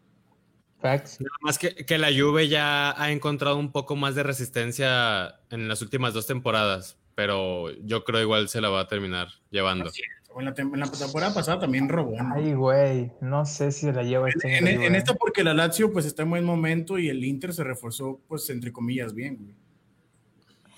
[0.81, 1.21] Facts.
[1.21, 5.67] Nada más que, que la Juve ya ha encontrado un poco más de resistencia en
[5.69, 9.91] las últimas dos temporadas, pero yo creo igual se la va a terminar llevando.
[10.39, 12.35] En la, tem- en la temporada pasada también robó, ¿no?
[12.37, 13.11] Ay, güey.
[13.21, 16.31] No sé si se la lleva este En, esta porque la Lazio pues está en
[16.31, 19.55] buen momento y el Inter se reforzó pues entre comillas bien, güey.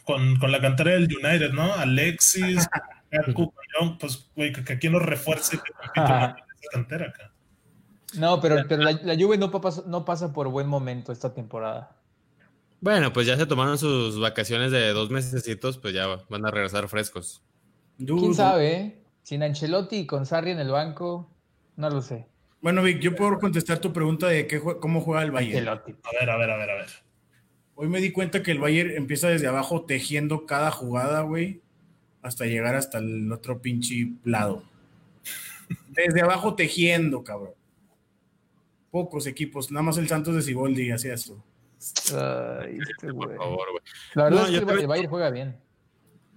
[0.06, 1.74] Con, con la cantera del United, ¿no?
[1.74, 2.66] Alexis,
[4.00, 6.00] pues, güey, que, que aquí nos refuerce que
[6.68, 7.32] cantera acá.
[8.14, 11.96] No, pero, pero la, la Juve no pasa, no pasa por buen momento esta temporada.
[12.80, 16.88] Bueno, pues ya se tomaron sus vacaciones de dos mesecitos, pues ya van a regresar
[16.88, 17.42] frescos.
[17.98, 18.72] ¿Quién sabe?
[18.72, 19.02] eh?
[19.22, 21.30] Sin Ancelotti y con Sarri en el banco,
[21.76, 22.26] no lo sé.
[22.62, 25.68] Bueno, Vic, yo puedo contestar tu pregunta de qué, cómo juega el Bayern.
[25.68, 25.92] Ancelotti.
[26.04, 26.88] A ver, a ver, a ver, a ver.
[27.74, 31.62] Hoy me di cuenta que el Bayern empieza desde abajo tejiendo cada jugada, güey,
[32.22, 34.64] hasta llegar hasta el otro pinche lado.
[35.88, 37.54] Desde abajo tejiendo, cabrón.
[38.90, 41.44] Pocos equipos, nada más el Santos de Ciboldi hacía eso.
[42.14, 43.36] Ay, este Por güey.
[43.36, 43.82] favor, güey.
[44.14, 45.56] La verdad No, es yo que también- el Bayern juega bien.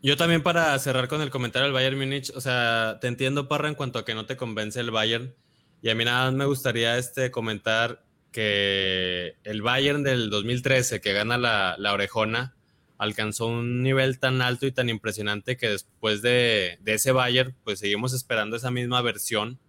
[0.02, 3.70] Yo también para cerrar con el comentario del Bayern Múnich, o sea, te entiendo, Parra,
[3.70, 5.34] en cuanto a que no te convence el Bayern.
[5.82, 11.14] Y a mí nada más me gustaría este, comentar que el Bayern del 2013, que
[11.14, 12.56] gana la, la orejona,
[12.98, 17.80] alcanzó un nivel tan alto y tan impresionante que después de, de ese Bayern, pues
[17.80, 19.60] seguimos esperando esa misma versión,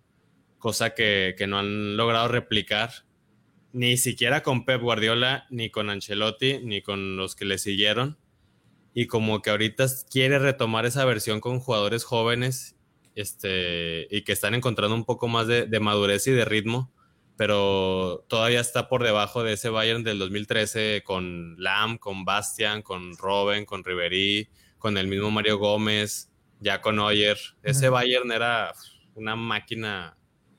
[0.59, 2.91] cosa que, que no han logrado replicar,
[3.73, 8.19] ni siquiera con Pep Guardiola, ni con Ancelotti, ni con los que le siguieron.
[8.95, 12.77] Y como que ahorita quiere retomar esa versión con jugadores jóvenes
[13.17, 16.94] este, y que están encontrando un poco más de, de madurez y de ritmo,
[17.37, 23.17] pero todavía está por debajo de ese Bayern del 2013 con Lam, con Bastian, con
[23.17, 27.39] Robben, con Ribery, con el mismo Mario Gómez, ya con Oyer.
[27.63, 27.89] Ese.
[27.89, 28.73] Bayern era
[29.15, 30.17] una máquina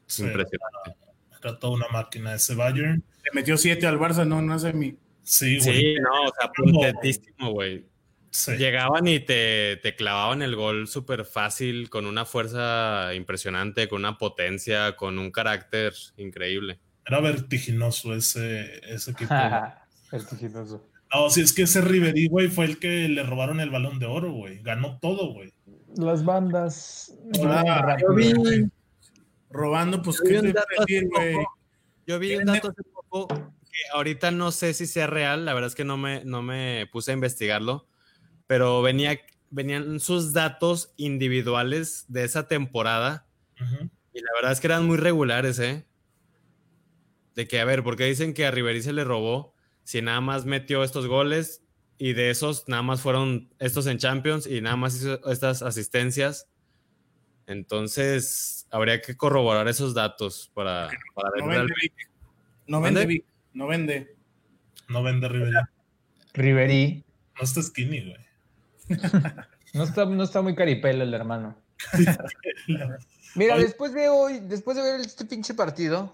[0.08, 0.96] Sí, impresionante.
[1.42, 3.04] era toda una máquina ese Bayern.
[3.24, 4.98] Le metió siete al Barça, no, no sé mi.
[5.24, 5.80] Sí, güey.
[5.80, 7.86] Sí, no, o sea, puntetísimo, güey.
[8.36, 8.58] Sí.
[8.58, 14.18] Llegaban y te, te clavaban el gol súper fácil, con una fuerza impresionante, con una
[14.18, 16.80] potencia, con un carácter increíble.
[17.06, 19.34] Era vertiginoso ese, ese equipo.
[20.12, 20.86] Vertiginoso.
[21.14, 24.06] no, si es que ese Ribery, güey, fue el que le robaron el balón de
[24.06, 24.62] oro, güey.
[24.62, 25.54] Ganó todo, güey.
[25.96, 27.14] Las bandas.
[27.42, 28.34] Ah, yo vi.
[29.50, 31.36] Robando, pues, Yo vi ¿qué hace güey?
[32.06, 35.70] Yo vi un dato hace poco que ahorita no sé si sea real, la verdad
[35.70, 37.88] es que no me, no me puse a investigarlo,
[38.48, 43.26] pero venía, venían sus datos individuales de esa temporada
[44.14, 45.86] y la verdad es que eran muy regulares, ¿eh?
[47.36, 49.54] De que, a ver, ¿por qué dicen que a Ribery se le robó
[49.84, 51.64] si nada más metió estos goles
[51.98, 56.48] y de esos nada más fueron estos en Champions y nada más hizo estas asistencias?
[57.48, 61.94] Entonces, habría que corroborar esos datos para, para ver No vende, Vic.
[62.68, 63.06] No vende, ¿Mande?
[63.06, 63.26] Vic.
[63.54, 64.16] No vende.
[64.88, 65.72] No vende Rivera.
[66.34, 67.04] Riverí.
[67.38, 68.25] No está skinny, güey.
[69.74, 71.56] No está, no está muy caripelo el hermano.
[73.36, 76.12] Mira, después de hoy, después de ver este pinche partido,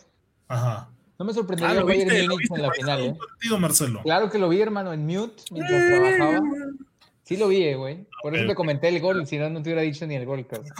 [0.47, 0.89] Ajá.
[1.19, 2.55] no me sorprendería Ah, ¿lo el Bayern viste?
[2.55, 3.09] En la final, ¿eh?
[3.09, 4.01] Un partido, Marcelo.
[4.01, 6.41] Claro que lo vi, hermano, en mute mientras trabajaba.
[7.23, 8.07] Sí lo vi, eh, güey.
[8.23, 10.45] Por eso te comenté el gol, si no, no te hubiera dicho ni el gol,
[10.47, 10.73] cabrón.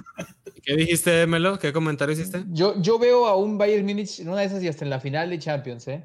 [0.63, 1.59] ¿Qué dijiste, Melo?
[1.59, 2.43] ¿Qué comentario hiciste?
[2.49, 4.99] Yo, yo veo a un Bayern Múnich en una de esas y hasta en la
[4.99, 6.03] final de Champions, ¿eh?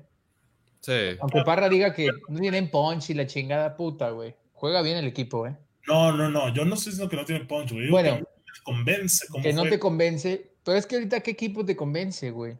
[0.80, 1.16] Sí.
[1.20, 4.34] Aunque Parra diga que no tienen punch y la chingada puta, güey.
[4.52, 5.56] Juega bien el equipo, ¿eh?
[5.88, 6.52] No, no, no.
[6.54, 7.88] Yo no estoy diciendo que no tiene punch, güey.
[7.90, 8.16] Bueno.
[8.16, 8.26] que me
[8.64, 9.26] convence.
[9.28, 9.70] Como Que no fue.
[9.70, 10.50] te convence.
[10.64, 12.56] Pero es que ahorita, ¿qué equipo te convence, güey?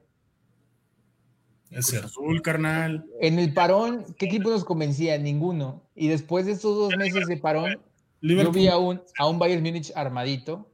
[1.70, 2.06] Es cierto.
[2.06, 3.04] Azul, carnal.
[3.20, 5.18] En el parón, ¿qué equipo nos convencía?
[5.18, 5.82] Ninguno.
[5.94, 7.80] Y después de estos dos meses de parón, yo
[8.20, 8.54] Liverpool.
[8.54, 10.70] vi a un, a un Bayern Múnich armadito.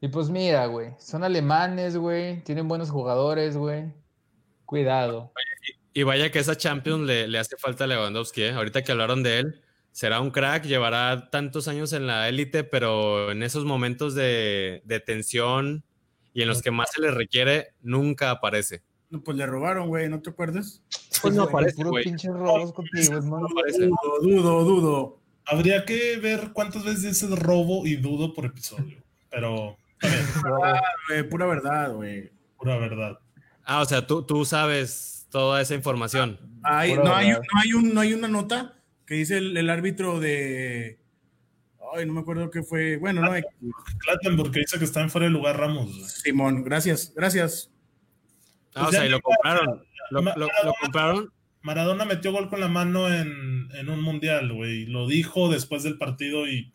[0.00, 3.84] Y pues mira, güey, son alemanes, güey, tienen buenos jugadores, güey.
[4.64, 5.32] Cuidado.
[5.92, 8.50] Y vaya que esa Champions le, le hace falta a Lewandowski, ¿eh?
[8.52, 9.62] Ahorita que hablaron de él,
[9.96, 15.00] será un crack, llevará tantos años en la élite, pero en esos momentos de, de
[15.00, 15.84] tensión
[16.34, 18.82] y en los que más se le requiere, nunca aparece.
[19.08, 20.82] No, pues le robaron, güey, ¿no te acuerdas?
[21.22, 22.04] Pues no aparece, güey.
[22.04, 23.48] pinches robos contigo, hermano.
[23.48, 23.86] No aparece.
[23.86, 25.20] Dudo, dudo, dudo.
[25.46, 29.02] Habría que ver cuántas veces dices robo y dudo por episodio.
[29.30, 32.30] Pero, Ah, güey, pura verdad, güey.
[32.58, 33.18] pura verdad.
[33.64, 36.36] Ah, o sea, tú, tú sabes toda esa información.
[36.36, 37.04] Pura no, hay, verdad.
[37.54, 38.75] no, hay un, no hay una nota
[39.06, 40.98] que dice el, el árbitro de.
[41.94, 42.96] Ay, no me acuerdo qué fue.
[42.96, 43.42] Bueno, no hay.
[43.98, 46.10] Clattenburg que dice que está en fuera de lugar Ramos.
[46.10, 47.70] Simón, gracias, gracias.
[48.74, 49.84] Ah, Pues o sea, y lo compraron.
[50.10, 51.32] Lo, lo- lo compraron.
[51.62, 54.86] Maradona metió gol con la mano en, en un mundial, güey.
[54.86, 56.72] Lo dijo después del partido y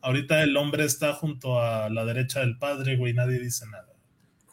[0.00, 3.12] ahorita el hombre está junto a la derecha del padre, güey.
[3.14, 3.86] Nadie dice nada.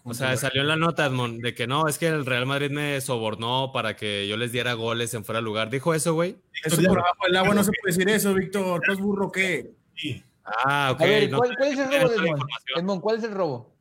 [0.06, 2.70] O sea, salió en la nota, Edmond, de que no, es que el Real Madrid
[2.70, 5.70] me sobornó para que yo les diera goles en fuera de lugar.
[5.70, 6.36] ¿Dijo eso, güey?
[6.64, 8.82] Eso por abajo del agua no se puede decir eso, Víctor.
[8.84, 9.72] ¿Estás burro qué?
[9.96, 10.22] Sí.
[10.44, 11.02] Ah, ok.
[11.02, 12.44] A ver, no ¿cuál, es el robo de Edmond?
[12.76, 13.74] Edmond, ¿cuál es el robo?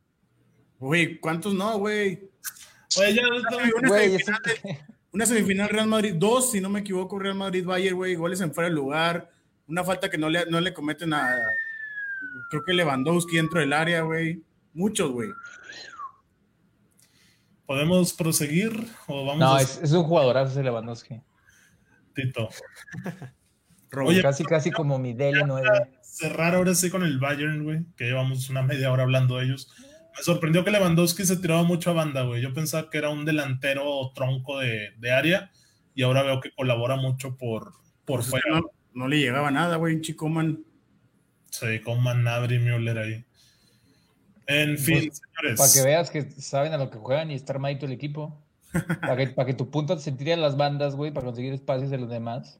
[0.79, 2.29] Güey, ¿cuántos no, güey?
[2.97, 4.79] Oye, ya, Una Güey, semifinal, de-
[5.11, 8.53] una semifinal Real Madrid, dos, si no me equivoco, Real Madrid Bayern, güey, goles en
[8.53, 9.29] fuera de lugar,
[9.67, 11.27] una falta que no le, no le cometen a,
[12.49, 14.41] creo que Lewandowski dentro del área, güey.
[14.73, 15.29] Muchos, güey.
[17.65, 18.71] ¿Podemos proseguir
[19.07, 21.21] o vamos No, a es, es un jugadorazo ese Lewandowski.
[22.13, 22.49] Tito?
[24.05, 25.89] Oye, Casi, casi como mi DL9.
[26.01, 29.71] cerrar ahora sí con el Bayern, güey, que llevamos una media hora hablando de ellos.
[30.17, 32.41] Me sorprendió que Lewandowski se tiraba mucho a banda, güey.
[32.41, 35.51] Yo pensaba que era un delantero tronco de, de área
[35.93, 37.73] y ahora veo que colabora mucho por,
[38.05, 38.45] por Pues fuera.
[38.49, 38.61] no,
[38.93, 40.63] no le llegaba nada, güey, un chico man.
[41.51, 43.25] Sí, con Manabri y Müller ahí.
[44.47, 45.57] En fin, señores.
[45.59, 48.39] Para que veas que saben a lo que juegan y está armadito el equipo.
[49.01, 51.89] Para que, para que tu punta se tire a las bandas, güey, para conseguir espacios
[51.91, 52.59] de los demás.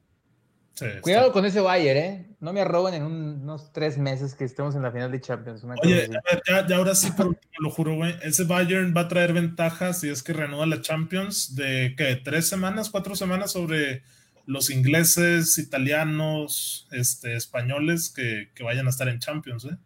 [0.74, 2.26] Sí, está- Cuidado con ese Bayern, ¿eh?
[2.40, 5.62] No me arroben en un- unos tres meses que estemos en la final de Champions.
[5.64, 6.08] una Oye,
[6.48, 8.14] ya, ya ahora sí, por último, lo juro, güey.
[8.22, 12.16] Ese Bayern va a traer ventajas si es que reanuda la Champions de ¿qué?
[12.16, 14.02] tres semanas, cuatro semanas sobre
[14.46, 19.76] los ingleses, italianos, este, españoles que, que vayan a estar en Champions, ¿eh?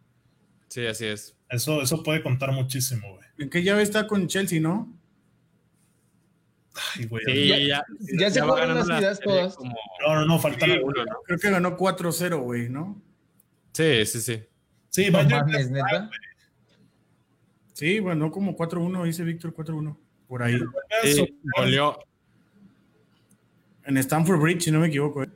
[0.69, 1.35] Sí, así es.
[1.49, 3.27] Eso, eso puede contar muchísimo, güey.
[3.39, 4.91] ¿En qué llave está con Chelsea, no?
[6.95, 7.23] Ay, güey.
[7.25, 7.85] Sí, Ya- ya,
[8.19, 9.55] ya se jugaron las serie todas.
[9.55, 11.03] como- No, no, no, faltan Sí, algunos.
[11.03, 11.21] uno, ¿no?
[11.25, 13.01] Creo que ganó 4-0, güey, ¿no?
[13.73, 14.43] Sí, sí, sí.
[14.89, 15.47] Sí, No Bayern.
[15.47, 16.09] mames, neta.
[17.73, 19.97] Sí, bueno, como 4-1, dice Víctor 4-1.
[20.27, 20.59] Por ahí.
[21.03, 21.97] Sí, goleó.
[23.85, 25.23] En Stamford Bridge, si no me equivoco.
[25.23, 25.29] ¿eh?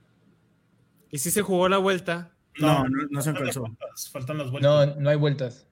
[1.10, 2.33] Y sí se jugó la vuelta.
[2.60, 3.66] No, no, no se alcanzó.
[4.12, 4.72] Faltan las vueltas.
[4.96, 5.68] No, no hay vueltas.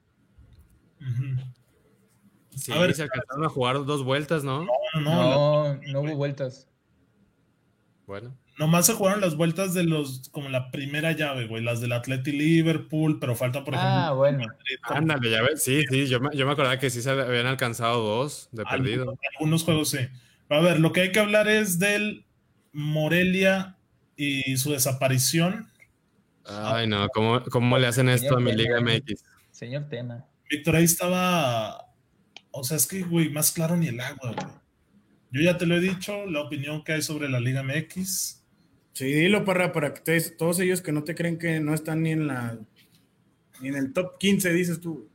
[2.56, 2.94] Sí, A ver.
[2.94, 4.64] se alcanzaron a jugar dos vueltas, ¿no?
[4.64, 5.74] No, no, no.
[5.74, 6.68] No, no hubo vueltas.
[8.06, 8.36] Bueno.
[8.58, 12.32] Nomás se jugaron las vueltas de los, como la primera llave, güey, las del Atleti
[12.32, 14.38] Liverpool, pero falta, por ejemplo, Ah, bueno.
[14.40, 15.62] Madrid Ándale, ya ves.
[15.62, 19.02] Sí, sí, yo me, yo me acordaba que sí se habían alcanzado dos de perdido.
[19.02, 19.98] Algunos, algunos juegos sí.
[20.50, 22.26] A ver, lo que hay que hablar es del
[22.72, 23.76] Morelia
[24.16, 25.71] y su desaparición.
[26.46, 29.22] Ay, no, ¿cómo, cómo le hacen esto a mi Liga MX?
[29.50, 30.26] Señor tema.
[30.50, 31.86] Víctor, ahí estaba.
[32.50, 34.46] O sea, es que, güey, más claro ni el agua, güey.
[35.30, 38.42] Yo ya te lo he dicho, la opinión que hay sobre la Liga MX.
[38.92, 42.02] Sí, dilo, Parra, para que te- todos ellos que no te creen que no están
[42.02, 42.58] ni en la
[43.60, 45.08] ni en el top 15, dices tú.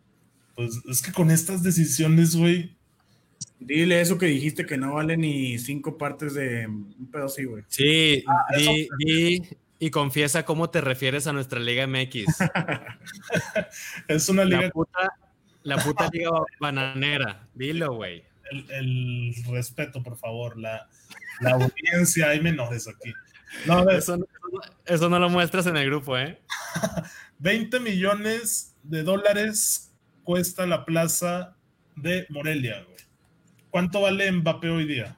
[0.55, 2.75] Pues es que con estas decisiones, güey.
[3.59, 7.63] Dile eso que dijiste que no vale ni cinco partes de un pedo así, güey.
[7.67, 8.23] Sí,
[8.57, 9.41] eso- di, di
[9.79, 12.25] y confiesa cómo te refieres a nuestra Liga MX.
[14.07, 14.69] Es una La liga.
[14.71, 15.13] puta
[15.63, 17.47] La puta liga bananera.
[17.53, 18.23] Dilo, güey.
[18.51, 20.57] El, el respeto, por favor.
[20.57, 20.87] La,
[21.41, 23.13] la audiencia, hay menores aquí.
[23.65, 24.25] No, ver, Eso, no-
[24.85, 26.39] eso no lo muestras en el grupo, ¿eh?
[27.39, 31.55] 20 millones de dólares cuesta la plaza
[31.95, 32.97] de Morelia, güey.
[33.69, 35.17] ¿Cuánto vale Mbappé hoy día?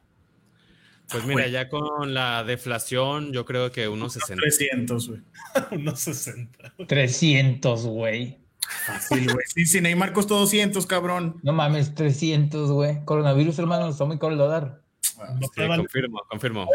[1.12, 4.42] Pues mira, ya con la deflación, yo creo que unos 60.
[4.42, 5.22] 300, güey.
[5.72, 6.74] Unos 60.
[6.88, 8.38] 300, güey.
[8.86, 9.46] Fácil, güey.
[9.54, 11.40] Sí, sí, Neymar costó 200, cabrón.
[11.42, 13.04] No mames, 300, güey.
[13.06, 14.82] Coronavirus, hermano, está muy caro el dólar.
[15.02, 15.18] Sí,
[15.58, 16.68] vale- confirmo, confirmo.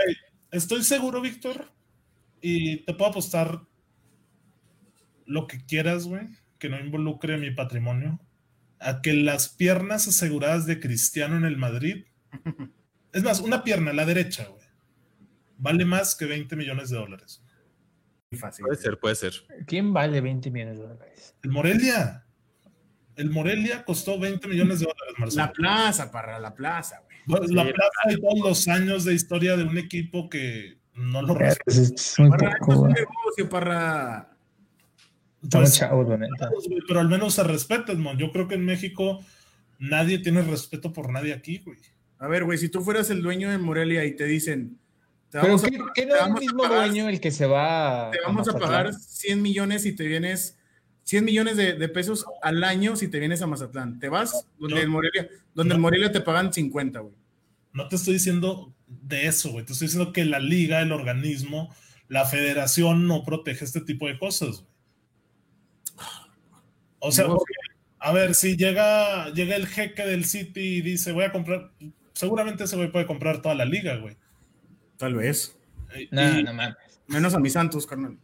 [0.51, 1.71] Estoy seguro, Víctor,
[2.41, 3.61] y te puedo apostar
[5.27, 8.21] lo que quieras, güey, que no involucre mi patrimonio,
[8.81, 12.05] a que las piernas aseguradas de Cristiano en el Madrid,
[13.15, 14.63] es más, una pierna, la derecha, güey,
[15.57, 17.43] vale más que 20 millones de dólares.
[18.33, 18.65] Fácil.
[18.67, 19.33] Puede ser, puede ser.
[19.67, 21.37] ¿Quién vale 20 millones de dólares?
[21.43, 22.27] El Morelia,
[23.17, 25.47] el Morelia costó 20 millones de dólares, Marcelo.
[25.47, 27.17] La plaza, para la plaza, güey.
[27.27, 31.23] Pues, la Sí, plaza y todos los años de historia de un equipo que no
[31.23, 31.63] lo respeta.
[31.71, 34.31] Es, es muy poco, es un negocio, Parra.
[35.43, 36.07] Estamos Pues, chavos,
[36.89, 38.19] pero al menos se respeta, Edmond.
[38.19, 39.21] Yo creo que en México
[39.79, 41.79] nadie tiene respeto por nadie aquí, güey.
[42.25, 44.79] A ver, güey, si tú fueras el dueño de Morelia y te dicen,
[45.31, 47.47] te Pero ¿qué, pagar- qué te no es el mismo pagar- dueño el que se
[47.47, 50.57] va te vamos a pagar 100 millones y te vienes
[51.03, 53.99] 100 millones de, de pesos al año si te vienes a Mazatlán.
[53.99, 54.81] Te vas donde No.
[54.81, 55.75] el Morelia, donde No.
[55.77, 57.15] el Morelia te pagan 50, güey.
[57.75, 59.67] No te estoy diciendo de eso, güey.
[59.67, 61.75] Te estoy diciendo que la liga, el organismo,
[62.09, 64.69] la federación no protege este tipo de cosas, güey.
[67.01, 67.35] O sea, No.
[67.37, 67.53] porque,
[67.99, 71.71] a ver, si llega, llega el jeque del City y dice, voy a comprar,
[72.15, 74.17] seguramente ese güey puede comprar toda la liga, güey.
[74.97, 75.57] Tal vez.
[75.99, 76.77] Y- No, y- no mames.
[77.07, 78.17] Menos a mis Santos, carnal.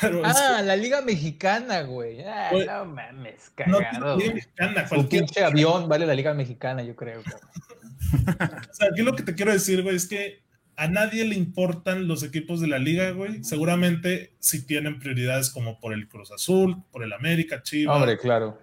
[0.00, 2.22] pero es Ah, la Liga Mexicana, güey.
[2.22, 4.18] Ah, Güey, no mames, no cagado.
[4.18, 7.22] tiene liga mexicana, Un cualquier- pinche avión vale la Liga Mexicana, yo creo.
[8.70, 10.42] O sea, aquí lo que te quiero decir, güey, es que
[10.76, 13.42] a nadie le importan los equipos de la liga, güey.
[13.44, 17.96] Seguramente si tienen prioridades como por el Cruz Azul, por el América, Chivas.
[17.96, 18.58] Hombre, claro.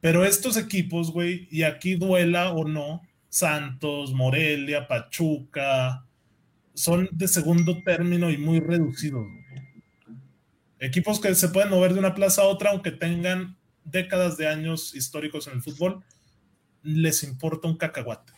[0.00, 3.02] Pero estos equipos, güey, y aquí duela o no,
[3.36, 6.06] Santos, Morelia, Pachuca,
[6.72, 9.26] son de segundo término y muy reducidos.
[10.78, 14.94] Equipos que se pueden mover de una plaza a otra, aunque tengan décadas de años
[14.94, 16.02] históricos en el fútbol,
[16.82, 18.32] les importa un cacahuate.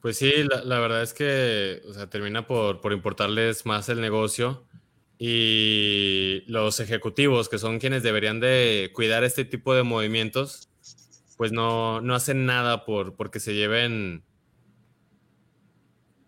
[0.00, 0.32] Pues sí,
[0.64, 4.66] la, verdad es que termina por, por importarles más el negocio
[5.18, 10.68] y los ejecutivos, que son quienes deberían de cuidar este tipo de movimientos,
[11.36, 14.24] pues no, no hacen nada por porque se lleven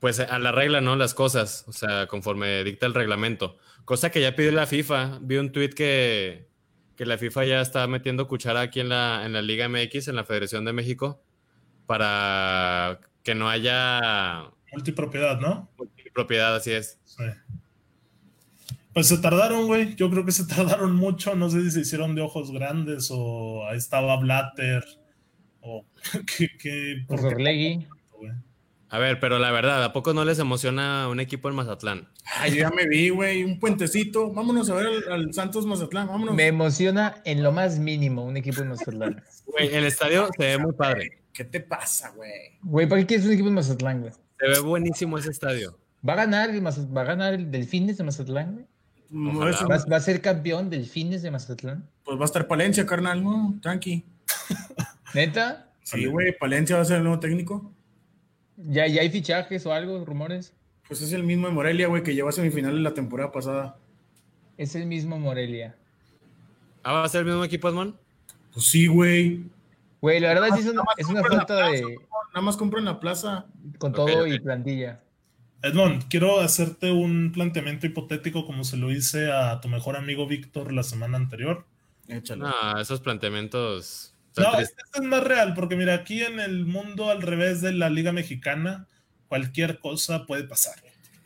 [0.01, 0.97] pues a la regla, ¿no?
[0.97, 3.59] Las cosas, o sea, conforme dicta el reglamento.
[3.85, 5.19] Cosa que ya pidió la FIFA.
[5.23, 6.49] Vi un tuit que,
[6.97, 10.17] que la FIFA ya está metiendo cuchara aquí en la, en la Liga MX, en
[10.17, 11.23] la Federación de México,
[11.87, 15.71] para que no haya Multipropiedad, ¿no?
[16.13, 16.99] propiedad, así es.
[17.05, 17.25] Sí.
[18.97, 19.95] Pues se tardaron, güey.
[19.95, 21.35] Yo creo que se tardaron mucho.
[21.35, 24.83] No sé si se hicieron de ojos grandes o ahí estaba Blatter
[25.61, 26.25] o ¿por
[26.57, 27.87] qué Orlegui.
[28.17, 28.33] güey?
[28.89, 32.09] A ver, pero la verdad, ¿a poco no les emociona un equipo en Mazatlán?
[32.39, 34.33] Ay, yo ya me vi, güey, un puentecito.
[34.33, 36.35] Vámonos a ver al, al Santos Mazatlán, vámonos.
[36.35, 39.23] Me emociona en lo más mínimo un equipo en Mazatlán.
[39.47, 41.23] Güey, el estadio se ve muy padre.
[41.35, 42.31] ¿Qué te pasa, güey?
[42.63, 44.13] Güey, ¿para qué quieres un equipo en Mazatlán, güey?
[44.41, 45.79] Se ve buenísimo ese estadio.
[46.09, 48.67] ¿Va a ganar el, Mazat- va a ganar el Delfines de Mazatlán, güey?
[49.07, 51.89] Eso, ¿Va, va a ser campeón Delfines de Mazatlán?
[52.07, 54.05] pues va a estar Palencia, carnal, no, tranqui.
[55.15, 55.73] ¿Neta?
[55.83, 57.73] Sí, güey, Palencia va a ser el nuevo técnico.
[58.57, 60.55] ¿Ya, ¿Ya hay fichajes o algo, rumores?
[60.89, 63.77] Pues es el mismo de Morelia, güey, que llegó a semifinales la temporada pasada.
[64.57, 65.77] Es el mismo Morelia.
[66.85, 67.95] ¿Ah, va a ser el mismo equipo, Edmond?
[68.53, 69.45] Pues sí, güey.
[70.01, 71.83] Güey, la verdad es una, es una falta plaza, de...
[72.33, 73.47] Nada más compran la plaza.
[73.79, 75.01] con todo y plantilla.
[75.67, 80.73] Edmond, quiero hacerte un planteamiento hipotético como se lo hice a tu mejor amigo Víctor
[80.73, 81.65] la semana anterior.
[82.09, 82.49] Échalo.
[82.49, 84.15] No, esos planteamientos.
[84.37, 87.89] No, este es más real, porque mira, aquí en el mundo al revés de la
[87.91, 88.87] Liga Mexicana,
[89.29, 90.75] cualquier cosa puede pasar.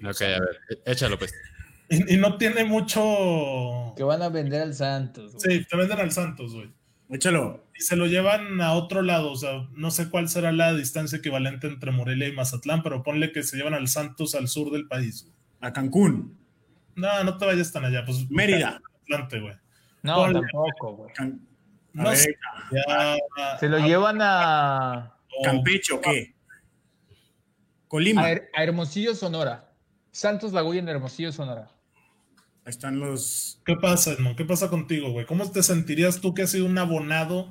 [0.04, 1.32] Ok, a ver, é- échalo pues.
[1.92, 3.94] Y, y no tiene mucho...
[3.96, 5.34] Que van a vender al Santos.
[5.34, 5.58] güey.
[5.58, 6.70] Sí, te venden al Santos, güey.
[7.10, 7.66] Échalo.
[7.80, 11.16] Y se lo llevan a otro lado, o sea, no sé cuál será la distancia
[11.16, 14.86] equivalente entre Morelia y Mazatlán, pero ponle que se llevan al Santos al sur del
[14.86, 15.22] país.
[15.24, 15.34] güey.
[15.62, 16.38] A Cancún.
[16.94, 18.28] No, no te vayas tan allá, pues...
[18.30, 18.82] Mérida.
[19.04, 19.54] Atlante, güey.
[20.02, 20.40] No, Ponle.
[20.40, 21.14] tampoco, güey.
[21.14, 21.40] Can-
[21.94, 22.36] No ver, sé,
[22.70, 26.34] ya- Se lo llevan a, Campeche o qué?
[27.88, 28.22] Colima.
[28.22, 29.72] a, Her- a Hermosillo, Sonora.
[30.12, 31.70] Santos Laguna en Hermosillo, Sonora.
[32.64, 33.60] Ahí están los.
[33.64, 34.36] ¿Qué pasa, Edmond?
[34.36, 35.24] ¿Qué pasa contigo, güey?
[35.24, 37.50] ¿Cómo te sentirías tú que has sido un abonado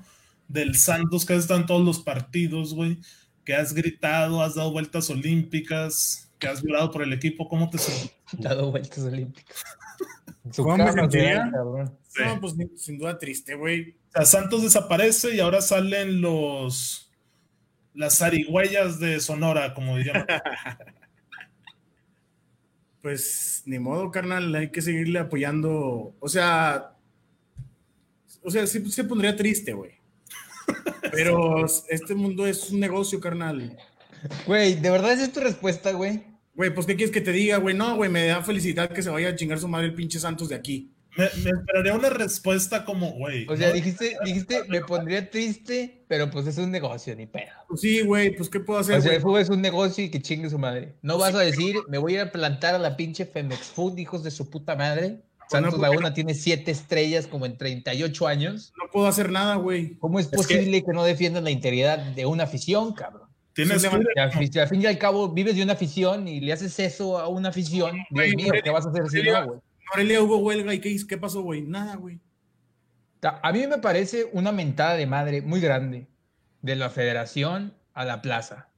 [0.49, 2.99] del Santos que has estado en todos los partidos, güey,
[3.45, 7.77] que has gritado, has dado vueltas olímpicas, que has llorado por el equipo, ¿cómo te
[7.77, 8.15] sientes?
[8.37, 9.63] Dado vueltas olímpicas.
[10.51, 11.51] Su ¿Cómo me sentiría?
[12.07, 12.21] Sí.
[12.25, 13.91] No, pues sin duda triste, güey.
[13.91, 17.11] O sea, Santos desaparece y ahora salen los
[17.93, 20.25] las zarigüeyas de Sonora, como diríamos.
[23.01, 26.17] Pues ni modo, carnal, hay que seguirle apoyando.
[26.19, 26.97] O sea,
[28.43, 29.98] o sea, sí se pondría triste, güey.
[31.11, 33.77] Pero este mundo es un negocio, carnal.
[34.45, 36.23] Güey, ¿de verdad esa es tu respuesta, güey?
[36.55, 37.75] Güey, pues ¿qué quieres que te diga, güey?
[37.75, 40.49] No, güey, me da felicidad que se vaya a chingar su madre el pinche Santos
[40.49, 40.93] de aquí.
[41.17, 43.47] Me, me esperaría una respuesta como, güey.
[43.49, 43.73] O sea, ¿no?
[43.73, 47.51] dijiste, dijiste, me pondría triste, pero pues es un negocio, ni pedo.
[47.67, 50.09] Pues sí, güey, pues ¿qué puedo hacer, O sea, el fútbol es un negocio y
[50.09, 50.95] que chingue su madre.
[51.01, 53.97] No vas a decir, me voy a ir a plantar a la pinche Femex Food,
[53.97, 55.23] hijos de su puta madre.
[55.49, 58.71] Santos porque Laguna tiene siete estrellas como en 38 años.
[58.77, 59.95] No puedo hacer nada, güey.
[59.97, 60.91] ¿Cómo es que- posible que...
[60.93, 63.27] no defiendan la integridad de una afición, cabrón?
[63.53, 66.39] Tienes Sí, que- al, fi- al fin y al cabo vives de una afición y
[66.39, 67.97] le haces eso a una afición.
[68.11, 69.59] Dios mío, ¿qué vas a hacer si no, güey?
[69.91, 70.95] Morelia hubo huelga y ¿qué?
[71.07, 71.63] ¿Qué pasó, güey?
[71.63, 72.19] Nada, güey.
[73.21, 76.07] A mí me parece una mentada de madre muy grande
[76.61, 78.69] de la federación a la plaza.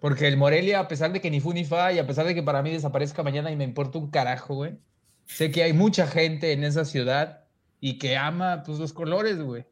[0.00, 2.34] Porque el Morelia, a pesar de que ni fu ni fa, y a pesar de
[2.34, 4.78] que para mí desaparezca mañana y me importa un carajo, güey,
[5.26, 7.44] sé que hay mucha gente en esa ciudad
[7.80, 9.64] y que ama pues los colores, güey.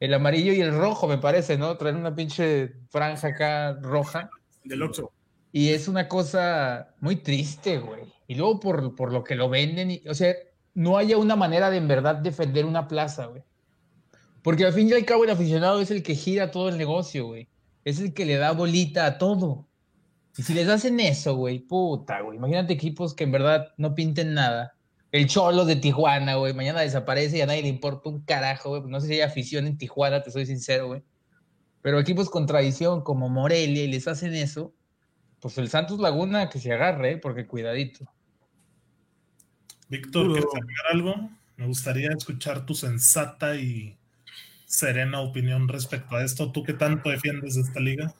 [0.00, 1.76] El amarillo y el rojo, me parece, ¿no?
[1.76, 4.28] Traen una pinche franja acá roja.
[4.64, 5.12] Del Oxxo.
[5.52, 8.02] Y es una cosa muy triste, güey.
[8.26, 10.34] Y luego por, por lo que lo venden, y- o sea,
[10.74, 13.42] no haya una manera de en verdad defender una plaza, güey.
[14.42, 17.26] Porque al fin y al cabo el aficionado es el que gira todo el negocio,
[17.26, 17.48] güey.
[17.84, 19.68] Es el que le da bolita a todo.
[20.36, 22.36] Y si les hacen eso, güey, puta, güey.
[22.36, 24.73] Imagínate equipos que en verdad no pinten nada.
[25.14, 28.90] El Cholo de Tijuana, güey, mañana desaparece y a nadie le importa un carajo, güey.
[28.90, 31.04] No sé si hay afición en Tijuana, te soy sincero, güey.
[31.82, 34.74] Pero equipos con tradición como Morelia y les hacen eso,
[35.38, 37.16] pues el Santos Laguna que se agarre, ¿eh?
[37.16, 38.10] porque cuidadito.
[39.88, 40.32] Víctor.
[40.32, 41.30] ¿quieres agregar algo?
[41.58, 43.96] Me gustaría escuchar tu sensata y
[44.66, 46.50] serena opinión respecto a esto.
[46.50, 48.12] ¿Tú qué tanto defiendes de esta liga?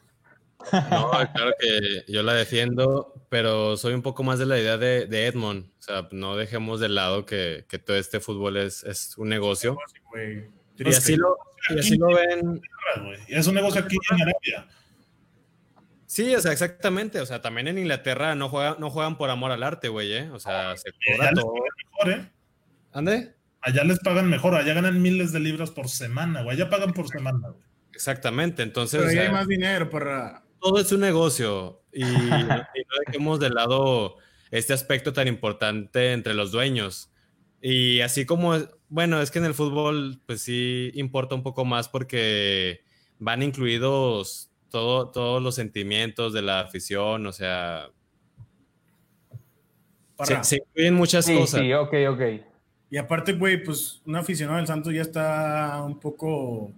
[0.91, 5.07] No, claro que yo la defiendo, pero soy un poco más de la idea de,
[5.07, 5.67] de Edmond.
[5.79, 9.77] O sea, no dejemos de lado que, que todo este fútbol es, es un negocio.
[10.77, 11.37] Y así lo,
[11.71, 12.61] y así lo ven.
[13.29, 14.69] es un negocio aquí en Arabia.
[16.07, 17.21] Sí, o sea, exactamente.
[17.21, 20.31] O sea, también en Inglaterra no juegan, no juegan por amor al arte, güey, ¿eh?
[20.31, 21.55] O sea, se cobra allá les todo.
[21.55, 22.33] pagan mejor, ¿eh?
[22.93, 23.35] ¿Ande?
[23.61, 26.57] Allá les pagan mejor, allá ganan miles de libras por semana, güey.
[26.57, 27.65] Allá pagan por semana, güey.
[27.93, 28.63] Exactamente.
[28.63, 30.44] Entonces, Pero o ahí sea, hay más dinero para.
[30.65, 32.65] Todo es un negocio y, y no
[33.07, 34.17] dejemos de lado
[34.51, 37.11] este aspecto tan importante entre los dueños.
[37.61, 38.55] Y así como,
[38.89, 42.83] bueno, es que en el fútbol pues sí importa un poco más porque
[43.19, 47.91] van incluidos todo, todos los sentimientos de la afición, o sea,
[50.43, 51.61] se, incluyen muchas Sí, cosas.
[51.61, 52.23] sí, ok, ok.
[52.91, 56.73] Y aparte, güey, pues un aficionado del Santos ya está un poco.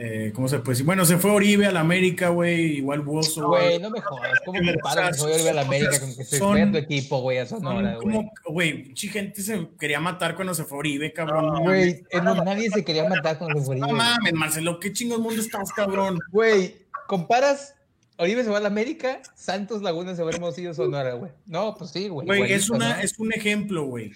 [0.00, 0.86] Eh, ¿Cómo se puede decir?
[0.86, 2.76] Bueno, se fue Oribe al América, güey.
[2.76, 3.48] Igual Buoso.
[3.48, 4.38] Güey, no me jodas.
[4.44, 7.38] ¿Cómo comparas que voy a ir a la América con que se tu equipo, güey,
[7.38, 8.30] a Son Sonora, güey?
[8.46, 11.46] güey, pinche gente se quería matar cuando se fue Oribe, cabrón.
[11.46, 13.92] No, Güey, Edmond, nadie se quería matar con los no Oribe.
[13.92, 16.20] mames, Marcelo, ¿qué chingos mundo estás, cabrón?
[16.30, 16.76] Güey,
[17.08, 17.74] comparas
[18.18, 21.32] Oribe se va a la América, Santos Laguna se va a Hermosillo, Sonora, güey.
[21.46, 22.24] No, pues sí, güey.
[22.24, 23.02] Güey, es, una, ¿no?
[23.02, 24.12] es un ejemplo, güey.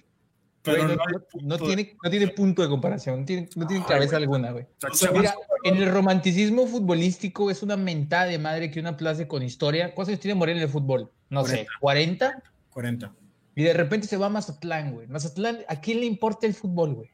[0.63, 0.97] Pero no,
[1.43, 4.23] no, tiene, no tiene punto de comparación, no tiene, no tiene Ay, cabeza güey.
[4.23, 4.67] alguna, güey.
[4.91, 5.35] O sea, Mira,
[5.65, 9.93] en el romanticismo futbolístico es una mentada de madre que una plaza con historia.
[9.95, 11.11] ¿Cuántos años tiene Morelia en el fútbol?
[11.31, 12.43] No sé, 40.
[12.71, 13.13] 40.
[13.57, 15.09] Y de repente se va a Mazatlán, güey.
[15.09, 17.11] Mazatlán, ¿a quién le importa el fútbol, güey?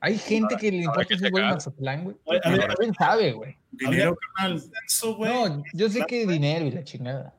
[0.00, 1.54] Hay gente que le importa que el fútbol en checar.
[1.54, 2.16] Mazatlán, güey.
[2.42, 3.56] A ver, ¿Quién sabe, güey?
[3.70, 4.60] Dinero, carnal.
[4.60, 5.30] Censo, güey.
[5.30, 7.34] No, yo sé que dinero y la chingada.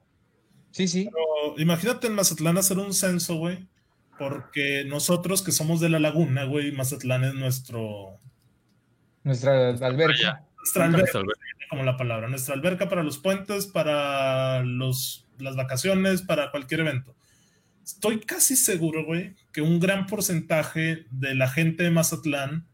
[0.70, 1.10] Sí, sí.
[1.12, 3.68] Pero imagínate en Mazatlán hacer un censo, güey.
[4.18, 8.20] Porque nosotros que somos de la laguna, güey, Mazatlán es nuestro.
[9.24, 10.46] Nuestra alberca.
[10.58, 11.20] Nuestra alberca,
[11.70, 12.28] como la palabra.
[12.28, 17.16] Nuestra alberca para los puentes, para los, las vacaciones, para cualquier evento.
[17.84, 22.68] Estoy casi seguro, güey, que un gran porcentaje de la gente de Mazatlán,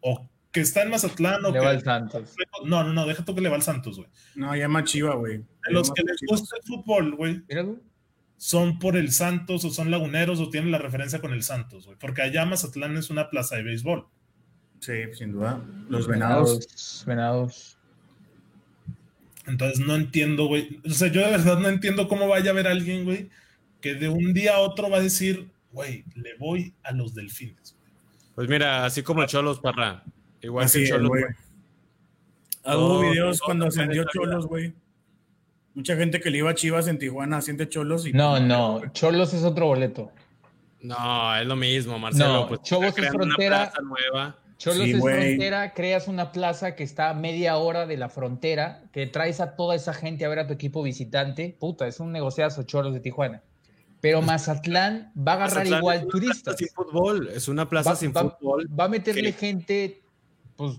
[0.00, 1.84] o que está en Mazatlán, o Le va al que.
[1.84, 2.34] Santos.
[2.64, 4.08] No, no, no, deja tú que le va al Santos, güey.
[4.34, 5.38] No, ya más chiva, güey.
[5.38, 7.78] De los que les gusta el fútbol, güey, Mira, güey.
[8.42, 11.96] Son por el Santos o son laguneros o tienen la referencia con el Santos, güey.
[11.96, 14.04] Porque allá Mazatlán es una plaza de béisbol.
[14.80, 15.64] Sí, sin duda.
[15.88, 17.04] Los venados.
[17.06, 17.78] Venados.
[19.46, 20.80] Entonces no entiendo, güey.
[20.84, 23.30] O sea, yo de verdad no entiendo cómo vaya a haber alguien, güey,
[23.80, 27.76] que de un día a otro va a decir, güey, le voy a los delfines.
[28.34, 30.02] Pues mira, así como el Cholos, Parra.
[30.40, 31.24] Igual Así que Cholos, güey.
[32.64, 34.74] Ah, hubo videos cuando ascendió Cholos, güey.
[35.74, 38.12] Mucha gente que le iba a Chivas en Tijuana asciende Cholos y.
[38.12, 40.10] No, no, Cholos es otro boleto.
[40.80, 42.32] No, es lo mismo, Marcelo.
[42.42, 43.70] No, pues, Cholos es frontera.
[43.70, 44.36] plaza nueva.
[44.58, 48.82] Cholos Sí, es frontera, creas una plaza que está a media hora de la frontera,
[48.92, 51.56] que traes a toda esa gente a ver a tu equipo visitante.
[51.58, 53.42] Puta, es un negociazo Cholos de Tijuana.
[54.00, 56.42] Pero Mazatlán va a agarrar Mazatlán es igual una turistas.
[56.42, 57.28] plaza sin fútbol.
[57.34, 58.68] Es una plaza Va, sin va- fútbol.
[58.78, 60.02] va a meterle que- gente,
[60.56, 60.74] pues,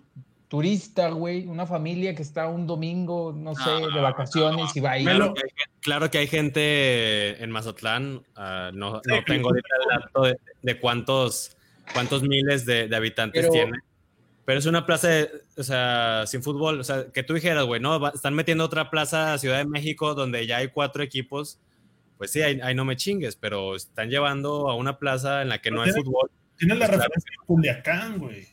[0.54, 4.92] turista, güey, una familia que está un domingo, no sé, No, de vacaciones y va
[4.92, 5.06] a ir.
[5.10, 5.50] Claro que, hay,
[5.82, 8.22] claro que hay gente en Mazatlán.
[8.36, 11.58] ah, no, Sí, no tengo ahorita el dato de, de cuántos,
[11.92, 13.80] cuántos miles de, de habitantes Pero- tiene.
[14.46, 16.80] Pero es una plaza, de- o sea, sin fútbol.
[16.80, 19.66] O sea, que tú dijeras, güey, no, va- están metiendo otra plaza a Ciudad de
[19.66, 21.58] México donde ya hay cuatro equipos.
[22.20, 25.58] Pues sí, ahí, ahí no me chingues, pero están llevando a una plaza en la
[25.60, 26.30] que no hay fútbol.
[26.60, 28.53] Tiene la referencia de Culiacán, güey.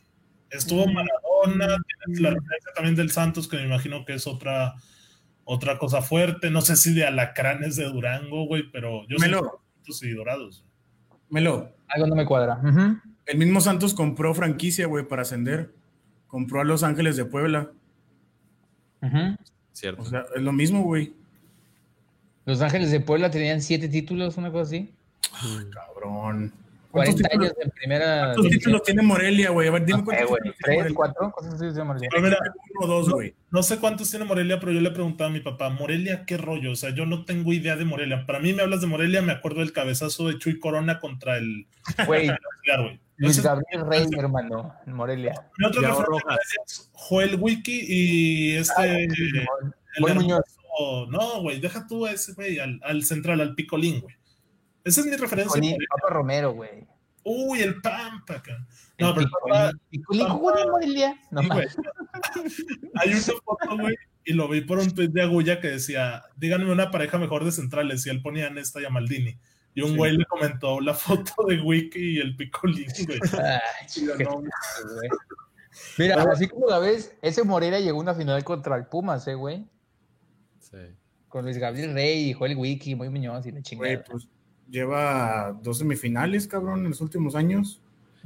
[0.51, 4.75] Estuvo Maradona, tiene la referencia también del Santos, que me imagino que es otra,
[5.45, 6.51] otra cosa fuerte.
[6.51, 10.65] No sé si de Alacranes de Durango, güey, pero yo sé Melo, Santos y Dorados.
[11.29, 11.71] Melo.
[11.87, 12.61] Algo no me cuadra.
[13.25, 15.73] El mismo Santos compró franquicia, güey, para ascender.
[16.27, 17.71] Compró a Los Ángeles de Puebla.
[19.71, 20.01] ¿cierto?
[20.01, 21.13] O sea, es lo mismo, güey.
[22.45, 24.93] Los Ángeles de Puebla tenían siete títulos, una cosa así.
[25.71, 26.53] Cabrón.
[26.91, 28.21] ¿Cuántos 40 títulos, años en primera.
[28.33, 29.67] cuántos títulos tiene Morelia, güey?
[29.67, 30.41] A ver, dime cuántos güey.
[30.41, 30.95] títulos tiene ¿Tres, Morelia.
[30.95, 31.31] cuatro?
[31.33, 32.09] ¿Cuántos títulos tiene Morelia?
[32.75, 33.35] Uno o dos, güey.
[33.49, 36.71] no sé cuántos tiene Morelia, pero yo le preguntaba a mi papá, ¿Morelia qué rollo?
[36.71, 38.25] O sea, yo no tengo idea de Morelia.
[38.25, 41.67] Para mí me hablas de Morelia, me acuerdo del cabezazo de Chuy Corona contra el
[42.05, 42.29] Güey.
[43.17, 45.33] Luis Gabriel Rey, hermano, en Morelia.
[45.59, 46.39] Mi otro Yao referente Rojas.
[46.67, 49.03] es Joel Wiki y este.
[49.03, 49.09] el
[49.99, 50.39] Joel Muñoz.
[50.39, 54.15] hermoso- No, güey, deja tú a ese, güey, al, al central, al picolín, güey.
[54.83, 55.53] Esa es mi referencia.
[55.53, 55.87] Picolín, güey.
[55.87, 56.87] Papa Romero, güey.
[57.23, 58.41] Uy, el Pampa.
[58.97, 59.71] El No, pero el Pampa.
[60.21, 61.67] No güey.
[62.95, 66.71] Hay una foto, güey, y lo vi por un tweet de Agulla que decía, díganme
[66.71, 69.37] una pareja mejor de centrales, y él ponía a Nesta y a Maldini.
[69.73, 69.97] Y un Sí.
[69.97, 73.19] güey le comentó la foto de Wiki y el picolín, güey.
[73.61, 74.49] Ay, no, güey.
[75.97, 79.35] Mira, así como la ves, ese Morelia llegó a una final contra el Pumas, eh,
[79.35, 79.65] güey.
[80.59, 80.77] Sí.
[81.29, 84.03] Con Luis Gabriel Rey y Joel Wiki, muy Muñoz y la Güey, chingada.
[84.03, 84.27] pues
[84.69, 87.81] lleva dos semifinales, cabrón, en los últimos años.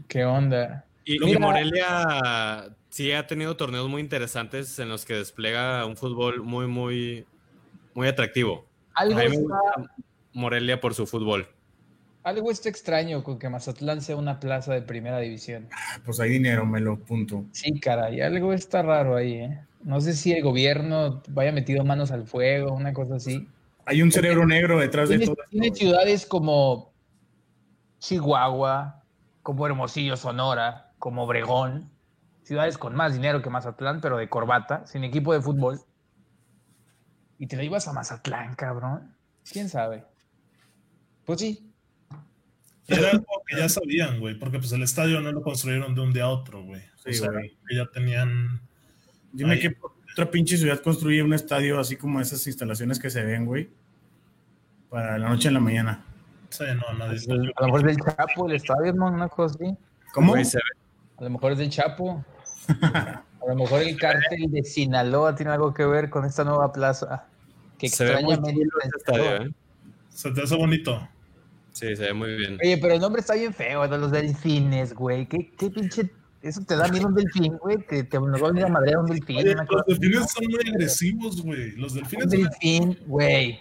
[0.08, 0.86] ¿Qué onda?
[1.06, 5.96] Y, Mira- y Morelia sí ha tenido torneos muy interesantes en los que despliega un
[5.98, 7.26] fútbol muy, muy,
[7.94, 8.66] muy atractivo.
[8.96, 9.58] Algo está,
[10.34, 11.48] Morelia por su fútbol.
[12.24, 15.68] algo está extraño con que Mazatlán sea una plaza de primera división.
[16.06, 17.46] Pues hay dinero, me lo punto.
[17.52, 19.60] Sí, caray, algo está raro ahí, ¿eh?
[19.84, 23.48] No sé si el gobierno vaya metido manos al fuego, una cosa así.
[23.86, 25.36] Hay un cerebro negro detrás de todo.
[25.50, 25.80] tiene esto.
[25.80, 26.94] ciudades como
[28.00, 29.04] Chihuahua,
[29.44, 31.92] como Hermosillo, Sonora, como Obregón,
[32.44, 35.80] ciudades con más dinero que Mazatlán, pero de corbata, sin equipo de fútbol.
[37.38, 39.16] Y te la ibas a Mazatlán, cabrón.
[39.52, 40.06] ¿Quién sabe?
[41.26, 41.72] Pues sí.
[42.88, 46.14] Era algo que ya sabían, güey, porque pues el estadio no lo construyeron de un
[46.14, 46.82] día a otro, güey.
[46.82, 47.58] O Sí, sea, güey.
[47.68, 48.62] que ya tenían...
[49.32, 49.60] Dime Ahí.
[49.60, 49.72] qué
[50.16, 53.70] otra pinche ciudad construye un estadio así como esas instalaciones que se ven, güey.
[54.90, 56.06] Para la noche en la mañana.
[56.50, 57.20] Sí, no, nadie.
[57.26, 59.08] Pues, a lo mejor es del Chapo, el estadio, ¿no?
[59.08, 59.76] Una cosa así.
[60.14, 60.32] ¿Cómo?
[60.32, 60.64] Güey, se ve-
[61.18, 62.24] A lo mejor es del Chapo.
[62.70, 67.26] A lo mejor el cártel de Sinaloa tiene algo que ver con esta nueva plaza.
[67.78, 68.52] Que se extrañamente.
[68.52, 69.52] ese estadio, ¿eh?
[70.10, 71.08] Se te hace bonito.
[71.74, 72.58] Sí, se ve muy bien.
[72.64, 75.28] Oye, pero el nombre está bien feo, de los delfines, güey.
[75.28, 76.10] ¿Qué, qué pinche.
[76.46, 77.78] Eso te da miedo un delfín, güey.
[77.88, 79.38] Te, te nos va a venir a madrear un delfín.
[79.38, 81.72] Oye, una cosa los delfines son muy agresivos, güey.
[81.72, 83.60] Los Un delfines son delfín, güey.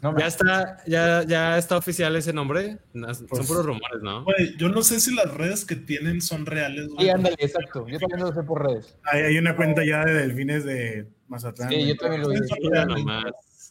[0.00, 2.78] No Ya está, ya, ya está oficial ese nombre.
[2.94, 4.24] No, Son Pues- puros rumores, ¿no?
[4.24, 7.04] Güey, yo no sé si las redes que tienen son reales, güey.
[7.04, 7.86] Sí, ándale, exacto.
[7.86, 8.96] Yo también lo sé por redes.
[9.04, 11.68] Hay, hay una cuenta ya de delfines de Mazatlán.
[11.68, 11.88] Sí, güey.
[11.88, 12.38] yo también lo vi.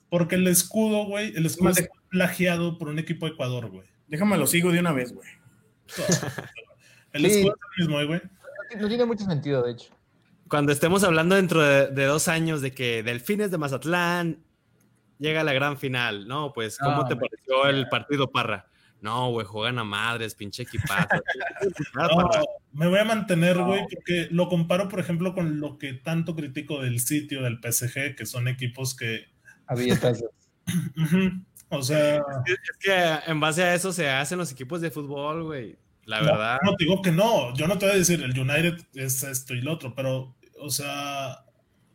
[0.09, 3.87] Porque el escudo, güey, el escudo es plagiado por un equipo de Ecuador, güey.
[4.07, 5.27] Déjame lo sigo de una vez, güey.
[7.13, 7.27] El Sí.
[7.39, 8.21] escudo es el mismo, eh, güey.
[8.79, 9.93] No tiene mucho sentido, de hecho.
[10.47, 14.43] Cuando estemos hablando dentro de, de dos años de que Delfines de Mazatlán
[15.17, 16.53] llega a la gran final, ¿no?
[16.53, 18.67] Pues, ¿cómo No, te pareció el partido, Parra?
[19.01, 21.07] No, güey, juegan a madres, pinche equipazo.
[21.95, 22.29] Ah, No,
[22.73, 26.81] me voy a mantener, güey, porque lo comparo, por ejemplo, con lo que tanto critico
[26.81, 29.25] del sitio del PSG, que son equipos que.
[29.67, 29.97] Había
[31.69, 35.77] O sea, Es que en base a eso se hacen los equipos de fútbol, güey.
[36.05, 36.57] La no, verdad.
[36.63, 37.53] no te digo que no.
[37.55, 40.69] Yo no te voy a decir el United es esto y lo otro, pero, o
[40.69, 41.39] sea,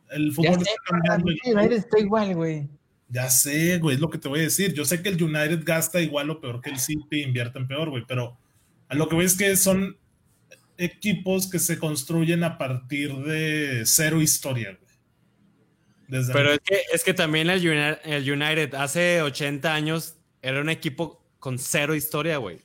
[0.09, 1.31] el Ya fútbol sé, está cambiando.
[1.31, 2.67] el United está igual, güey.
[3.07, 4.73] Ya sé, güey, es lo que te voy a decir.
[4.73, 8.03] Yo sé que el United gasta igual o peor que el City, invierten peor, güey,
[8.07, 8.37] pero
[8.87, 9.97] a lo que voy es que son
[10.77, 14.91] equipos que se construyen a partir de cero historia, güey.
[16.07, 20.59] Desde Pero es que, es que también el United, el United hace 80 años era
[20.59, 22.59] un equipo con cero historia, güey.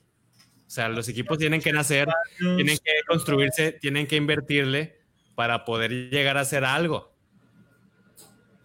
[0.67, 2.09] O sea, los equipos tienen que nacer,
[2.39, 4.99] tienen que construirse, tienen que invertirle
[5.37, 7.15] para poder llegar a hacer algo.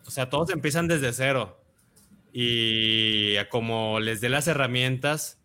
[0.06, 1.64] O sea, todos empiezan desde cero.
[2.34, 5.40] Y como les dé las herramientas,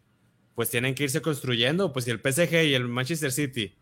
[0.54, 1.92] pues tienen que irse construyendo.
[1.92, 3.76] Pues si el PSG y el Manchester City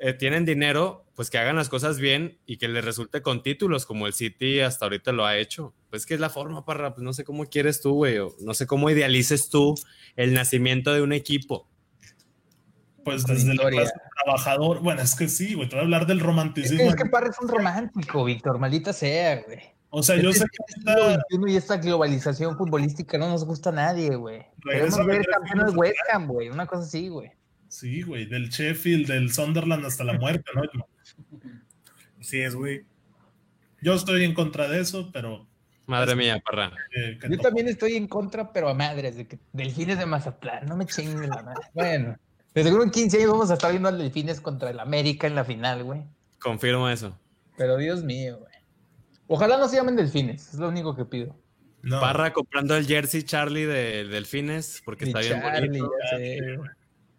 [0.00, 3.86] eh, tienen dinero, pues que hagan las cosas bien y que les resulte con títulos,
[3.86, 5.74] como el City hasta ahorita lo ha hecho.
[5.90, 6.94] Pues que es la forma, parra.
[6.94, 8.18] Pues no sé cómo quieres tú, güey.
[8.18, 9.76] o No sé cómo idealices tú
[10.16, 11.68] el nacimiento de un equipo.
[13.04, 13.80] Pues con desde la historia.
[13.82, 13.94] clase
[14.24, 14.80] trabajador.
[14.82, 16.78] Bueno, es que sí, güey, te voy a hablar del Es romanticismo.
[16.78, 19.60] que, es que Parra es un romántico, Víctor, maldita sea, güey.
[19.94, 24.16] O sea, yo sé que XXI y esta globalización futbolística no nos gusta a nadie,
[24.16, 24.42] güey.
[24.62, 26.48] Queremos ver filos West Ham, güey.
[26.48, 27.30] Una cosa así, güey.
[27.68, 30.62] Sí, güey, del Sheffield, del Sunderland hasta la muerte, ¿no?
[32.20, 32.84] Así es, güey.
[33.80, 35.46] Yo estoy en contra de eso, pero
[35.86, 36.72] Madre mía, parra.
[36.96, 40.76] eh, Yo también estoy en contra, pero a madres, de que Delfines de Mazatlán, no
[40.76, 41.60] me chinguen la madre.
[41.74, 42.16] Bueno,
[42.54, 45.34] de seguro en 15 años vamos a estar viendo al Delfines contra el América en
[45.34, 46.02] la final, güey.
[46.40, 47.16] Confirmo eso.
[47.56, 48.52] Pero Dios mío, güey.
[49.28, 51.34] Ojalá no se llamen Delfines, es lo único que pido.
[51.82, 55.92] No, Parra comprando el jersey Charlie de Delfines porque está bien Charlie, bonito.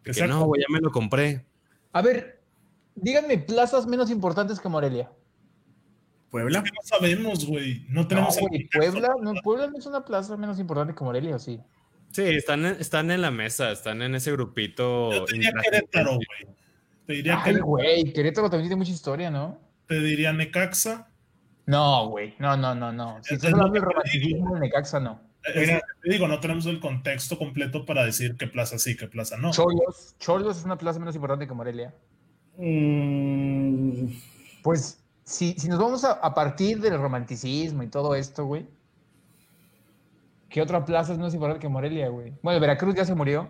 [0.06, 1.46] ya sé, no, güey, ya me lo compré.
[1.92, 2.42] A ver,
[2.96, 5.12] díganme plazas menos importantes que Morelia.
[6.30, 6.62] Puebla.
[6.62, 7.86] no sabemos, güey.
[7.90, 8.70] No No, tenemos el güey.
[8.70, 11.60] Puebla, no, Puebla no es una plaza menos importante que Morelia, ¿o sí?
[12.14, 15.12] Sí, están en, están en la mesa, están en ese grupito.
[15.12, 15.52] Yo te diría.
[15.64, 16.56] Querétaro, güey.
[17.06, 19.60] Te diría, Ay, güey, Querétaro también tiene mucha historia, ¿no?
[19.88, 21.10] te diría Necaxa.
[21.66, 23.18] No, güey, no, no, no, no.
[23.24, 25.20] Si Es estás hablando del romanticismo del Necaxa, no.
[25.44, 29.36] Es te digo, no tenemos el contexto completo para decir qué plaza sí, qué plaza
[29.38, 29.52] no.
[29.52, 31.94] Cholos, Cholos es una plaza menos importante que Morelia.
[32.58, 34.08] Mm,
[34.62, 38.66] Pues, si, si nos vamos a, a partir del romanticismo y todo esto, güey,
[40.54, 42.32] ¿qué otra plaza es menos importante que Morelia, güey?
[42.44, 43.50] Bueno, Veracruz ya se murió,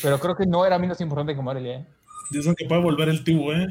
[0.00, 1.86] pero creo que no era menos importante que Morelia, ¿eh?
[2.30, 3.66] Dicen que puede volver el Tibu, ¿eh?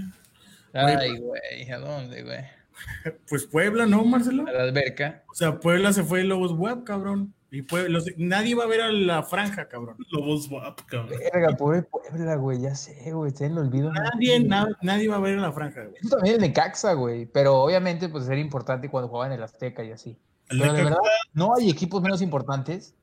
[0.73, 2.39] Ay, güey, ¿a dónde, güey?
[3.29, 4.45] pues Puebla, ¿no, Marcelo?
[4.45, 5.23] A la alberca.
[5.31, 7.33] O sea, Puebla se fue Lobos Web, cabrón.
[7.49, 9.95] Y Puebla, los- nadie va a ver a la franja, cabrón.
[10.11, 11.17] Lobos WAP, cabrón.
[11.33, 13.89] Verga, pobre Puebla, güey, ya sé, güey, está en el olvido.
[13.93, 15.95] Nadie, na- nadie va a ver a la franja, güey.
[16.01, 19.81] Eso también el Necaxa, güey, pero obviamente pues era importante cuando jugaban en el Azteca
[19.85, 20.17] y así.
[20.47, 20.97] Pero de verdad,
[21.33, 22.95] no hay equipos menos importantes.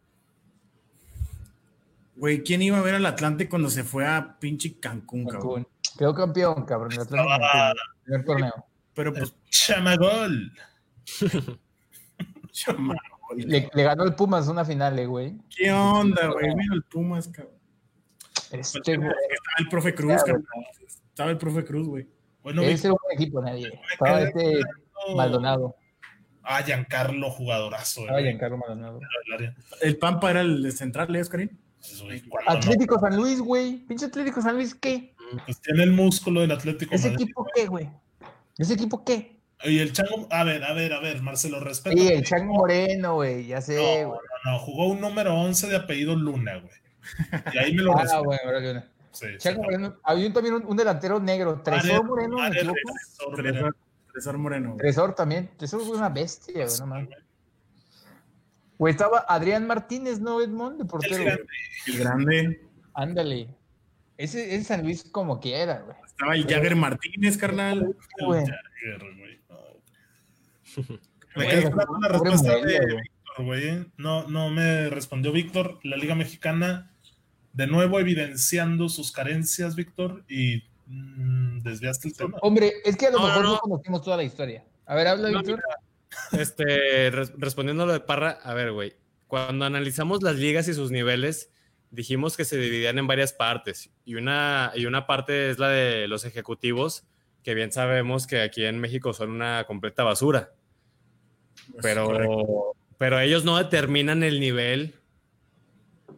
[2.16, 5.64] Güey, ¿quién iba a ver al Atlante cuando se fue a pinche Cancún, cabrón?
[5.64, 5.68] Cancún.
[5.99, 7.38] Quedó campeón, cabrón, el de Cancún,
[8.05, 8.66] primer torneo.
[8.95, 10.53] Pero pues, Chamagol.
[12.53, 12.95] chama,
[13.36, 15.36] Le, le ganó el Pumas una final, eh, güey.
[15.57, 16.55] ¿qué onda, güey?
[16.55, 17.55] Mira el Pumas, cabrón.
[18.51, 20.47] Este, güey, Estaba el profe Cruz, Claro, cabrón.
[20.86, 22.09] Estaba el profe Cruz, güey.
[22.43, 23.80] Bueno, ese era un equipo, nadie.
[23.93, 24.61] Estaba este
[25.16, 25.76] Maldonado.
[26.45, 28.01] Ah, Giancarlo, jugadorazo.
[28.03, 28.30] Estaba güey.
[28.30, 29.01] Giancarlo Maldonado.
[29.80, 31.59] El Pampa era el de central, ¿eh, Oscarín?
[32.05, 33.78] Güey, no, Atlético San Luis, güey.
[33.86, 35.14] Pinche Atlético San Luis, ¿qué?
[35.47, 37.53] pues tiene el músculo del Atlético ¿Ese Madrid, equipo güey.
[37.55, 37.88] qué, güey?
[38.59, 39.40] ¿Ese equipo qué?
[39.64, 41.97] Y el Chango, a ver, a ver, a ver, Marcelo, respeto.
[41.97, 44.20] Sí, el Chango Moreno, güey, ya sé, No, güey.
[44.45, 46.74] no, no, jugó un número 11 de apellido Luna, güey.
[47.55, 48.05] Y ahí me lo Ah,
[48.45, 48.88] ahora Leona.
[49.12, 49.26] Sí.
[49.38, 49.97] Chango Moreno.
[50.05, 52.78] Había también un, un delantero negro, Tresor Moreno, ¿me madre equivoco?
[54.13, 54.69] Tresor, Moreno.
[54.71, 54.79] güey.
[54.79, 55.51] Tresor también.
[55.57, 57.09] Tresor fue una bestia, güey, no mames.
[58.79, 60.77] Güey, estaba Adrián Martínez, ¿no, Edmond?
[60.77, 61.39] De El portero.
[61.87, 62.67] El grande.
[62.95, 63.49] Ándale.
[64.17, 65.97] Ese es San Luis como quiera, güey.
[66.05, 67.97] Estaba el Jagger Martínez, carnal.
[68.25, 68.45] Güey.
[68.45, 71.01] Jagger, güey, no.
[71.37, 72.81] Me quedé esperando la respuesta de.
[72.81, 73.93] Víctor, güey.
[73.97, 75.79] No, no me respondió Víctor.
[75.85, 76.91] La Liga Mexicana,
[77.53, 82.39] de nuevo evidenciando sus carencias, Víctor, y mm, desviaste el tema.
[82.43, 83.61] Hombre, es que a lo No, mejor no, no, no.
[83.61, 84.64] conocimos toda la historia.
[84.87, 85.62] A ver, habla, No, Víctor.
[86.33, 88.95] Este, res- respondiendo a lo de Parra, a ver, güey.
[89.26, 91.51] Cuando analizamos las ligas y sus niveles,
[91.91, 93.91] dijimos que se dividían en varias partes.
[94.05, 97.05] Y una, y una parte es la de los ejecutivos,
[97.43, 100.53] que bien sabemos que aquí en México son una completa basura.
[101.80, 104.95] Pero, pero ellos no determinan el nivel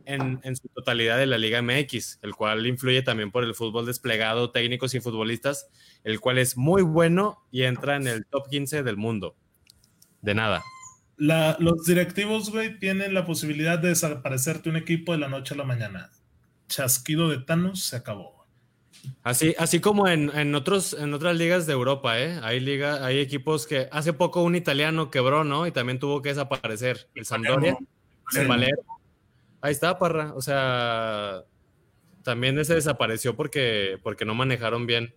[0.06, 3.86] en, en su totalidad de la Liga MX, el cual influye también por el fútbol
[3.86, 5.68] desplegado, técnicos y futbolistas,
[6.04, 9.36] el cual es muy bueno y entra en el top 15 del mundo.
[10.22, 10.62] De nada.
[11.16, 15.56] La- los directivos, güey, tienen la posibilidad de desaparecerte un equipo de la noche a
[15.56, 16.10] la mañana.
[16.68, 18.34] Chasquido de Thanos se acabó.
[19.22, 22.40] Así, así como en, en otros, en otras ligas de Europa, ¿eh?
[22.42, 25.66] Hay, liga, hay equipos que hace poco un italiano quebró, ¿no?
[25.66, 27.08] Y también tuvo que desaparecer.
[27.14, 27.76] El Sampdoria,
[28.34, 28.93] el Palermo.
[29.64, 30.34] Ahí está, Parra.
[30.34, 31.42] O sea,
[32.22, 35.14] también se desapareció porque, porque no manejaron bien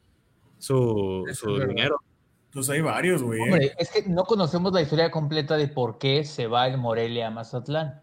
[0.58, 2.00] su, su dinero.
[2.54, 3.42] Pues hay varios, güey.
[3.42, 7.28] Hombre, es que no conocemos la historia completa de por qué se va el Morelia
[7.28, 8.02] a Mazatlán.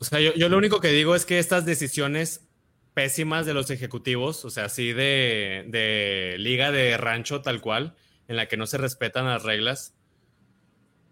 [0.00, 2.48] O sea, yo, yo lo único que digo es que estas decisiones
[2.92, 7.94] pésimas de los ejecutivos, o sea, así de, de liga de rancho tal cual,
[8.26, 9.94] en la que no se respetan las reglas,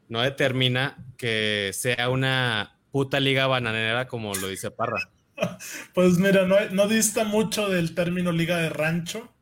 [0.09, 5.11] no determina que sea una puta liga bananera como lo dice Parra.
[5.95, 9.32] Pues mira, no, no dista mucho del término liga de rancho.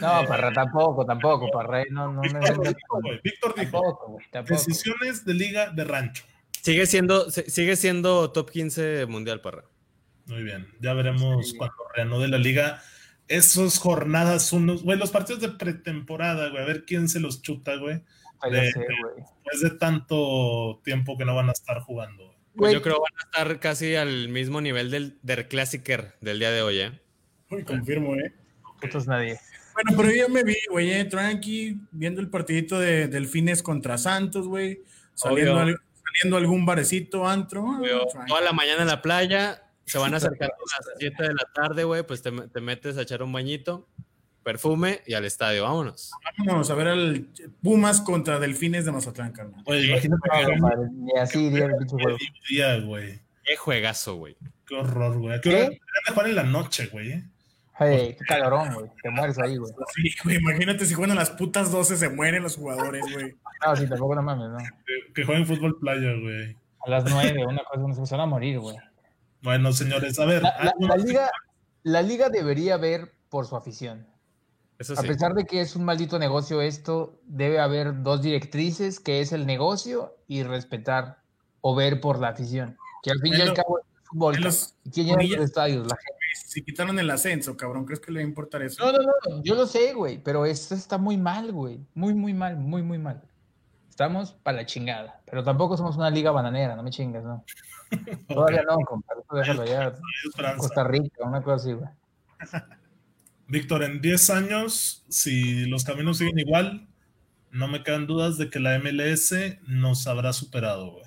[0.00, 1.82] No, Parra tampoco, tampoco, Parra.
[1.90, 6.22] No, no, me Víctor vengas dijo, Víctor dijo, Tampoco, decisiones de liga de rancho.
[6.60, 9.64] Sigue siendo, se- sigue siendo top 15 mundial, Parra.
[10.26, 11.56] Muy bien, ya veremos Sí.
[11.56, 12.80] cuando reanude la liga.
[13.26, 17.74] Esos jornadas, unos, güey, los partidos de pretemporada, güey, a ver quién se los chuta,
[17.78, 18.00] güey,
[18.44, 19.16] Ya de- sé, güey.
[19.16, 22.31] después de tanto tiempo que no van a estar jugando.
[22.56, 26.38] Pues yo creo que van a estar casi al mismo nivel del, del Classicer del
[26.38, 27.00] día de hoy, ¿eh?
[27.50, 28.32] Uy, confirmo, ¿eh?
[28.80, 29.38] putos nadie.
[29.74, 34.46] Bueno, pero yo me vi, güey, eh, tranqui, viendo el partidito de Delfines contra Santos,
[34.48, 34.82] güey.
[35.14, 37.62] Saliendo, al- saliendo a algún barecito, antro.
[37.64, 38.06] Obvio.
[38.26, 41.84] Toda la mañana en la playa, se van acercando a las 7 de la tarde,
[41.84, 43.88] güey, pues te, te metes a echar un bañito,
[44.42, 46.12] perfume y al estadio, vámonos.
[46.38, 47.28] Vámonos a ver al
[47.62, 49.62] Pumas contra Delfines de Mazatlán, carnal.
[49.64, 50.28] Güey, imagínate
[50.58, 50.70] No,
[51.14, 51.50] que así
[52.48, 53.20] día, güey.
[53.44, 54.36] Qué juegazo, güey.
[54.66, 55.36] Qué horror, güey.
[55.36, 55.80] ¿A qué de
[56.12, 57.24] jugar en la noche, güey.
[57.78, 58.90] Hey, qué calorón, güey.
[59.02, 59.72] Te mueres ahí, güey.
[59.94, 63.34] Sí, güey, imagínate si juegan a las putas 12 se mueren los jugadores, güey.
[63.64, 64.58] No, sí, tampoco no mames, no.
[65.14, 66.56] Que, jueguen fútbol playa, güey.
[66.84, 68.76] A las nueve, una cosa, se van a morir, güey.
[69.42, 70.42] Bueno, señores, a ver.
[70.42, 71.30] La, liga,
[71.82, 74.06] la liga debería ver por su afición.
[74.82, 75.06] Eso A sí.
[75.08, 79.46] pesar de que es un maldito negocio esto, debe haber dos directrices, que es el
[79.46, 81.18] negocio y respetar
[81.60, 82.76] o ver por la afición.
[83.02, 84.36] Que al fin y al cabo es fútbol.
[84.40, 85.86] los- ¿Y quién llena los estadios?
[85.86, 86.18] La gente.
[86.46, 88.84] Si quitaron el ascenso, cabrón, ¿crees que le va a importar eso?
[88.84, 91.80] No, no, no, yo lo sé, güey, pero esto está muy mal, güey.
[91.94, 93.22] Muy, muy mal, muy, muy mal.
[93.88, 95.20] Estamos para la chingada.
[95.26, 97.44] Pero tampoco somos una liga bananera, no me chingas, ¿no?
[98.28, 99.22] Todavía no, compadre.
[99.32, 99.92] Déjalo ya.
[100.56, 101.88] Costa Rica, una cosa así, güey.
[103.48, 106.88] Víctor, en 10 años, si los caminos siguen igual,
[107.50, 109.34] no me quedan dudas de que la MLS
[109.66, 111.04] nos habrá superado, güey.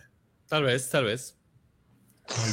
[0.48, 1.38] Tal vez, tal vez.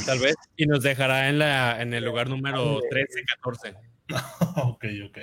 [0.05, 0.35] Tal vez.
[0.57, 3.75] Y nos dejará en, la, en el lugar número 13, 14.
[4.57, 5.17] ok, ok.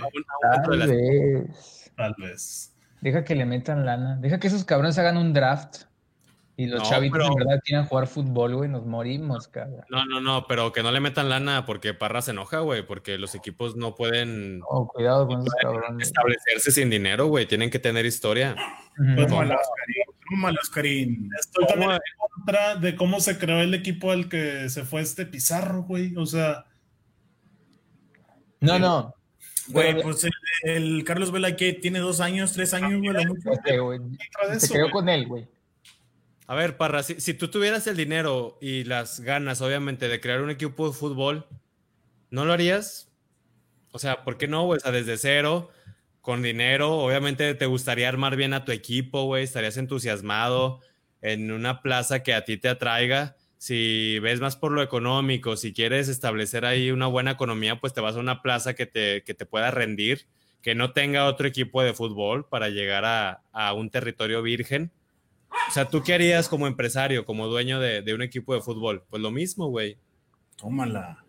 [0.69, 1.93] Tal vez.
[1.97, 2.75] Tal vez.
[3.01, 4.17] Deja que le metan lana.
[4.21, 5.85] Deja que esos cabrones hagan un draft.
[6.61, 8.69] Y los No, chavitos pero- en verdad quieran jugar fútbol, güey.
[8.69, 9.81] Nos morimos, cabrón.
[9.89, 13.17] No, no, no, pero que no le metan lana porque Parra se enoja, güey, porque
[13.17, 16.07] los equipos no pueden Oh, cuidado con esos cabrones.
[16.09, 18.57] establecerse sin dinero, güey, tienen que tener historia.
[19.17, 19.59] Tómala,
[20.61, 21.31] Oscarín.
[21.41, 21.99] Estoy también en
[22.37, 26.15] contra de cómo se creó el equipo al que se fue este Pizarro, güey.
[26.17, 26.67] O sea,
[28.61, 29.15] No, no.
[29.69, 30.33] Güey, Pero- pues el,
[30.65, 33.15] el Carlos Vela que tiene dos años, tres años, güey,
[33.65, 34.91] quedó güey.
[34.91, 35.49] con él, güey.
[36.51, 40.51] A ver, Parra, si, tú tuvieras el dinero y las ganas, obviamente, de crear un
[40.51, 41.47] equipo de fútbol,
[42.31, 43.09] ¿no lo harías?
[43.93, 44.79] O sea, ¿por qué no, güey?
[44.79, 45.71] O sea, desde cero,
[46.21, 50.81] con dinero, obviamente te gustaría armar bien a tu equipo, güey, estarías entusiasmado
[51.23, 53.37] en una plaza que a ti te atraiga.
[53.57, 58.01] Si ves más por lo económico, si quieres establecer ahí una buena economía, pues te
[58.01, 60.27] vas a una plaza que te, que te pueda rendir,
[60.63, 64.91] que no tenga otro equipo de fútbol para llegar a, a un territorio virgen.
[65.51, 69.05] O sea, ¿tú qué harías como empresario, como dueño de, de un equipo de fútbol?
[69.11, 69.99] Pues lo mismo, güey.
[70.57, 71.25] Tómala.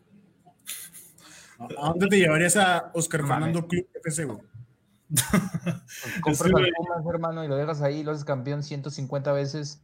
[1.60, 3.22] ¿A dónde te llevarías a Oscar.
[3.22, 4.40] Fernando Club FC, güey?
[5.10, 5.24] Pues
[6.22, 6.66] compras Sí, güey.
[6.66, 9.82] al Pumas, hermano, y lo dejas ahí, lo haces campeón 150 veces.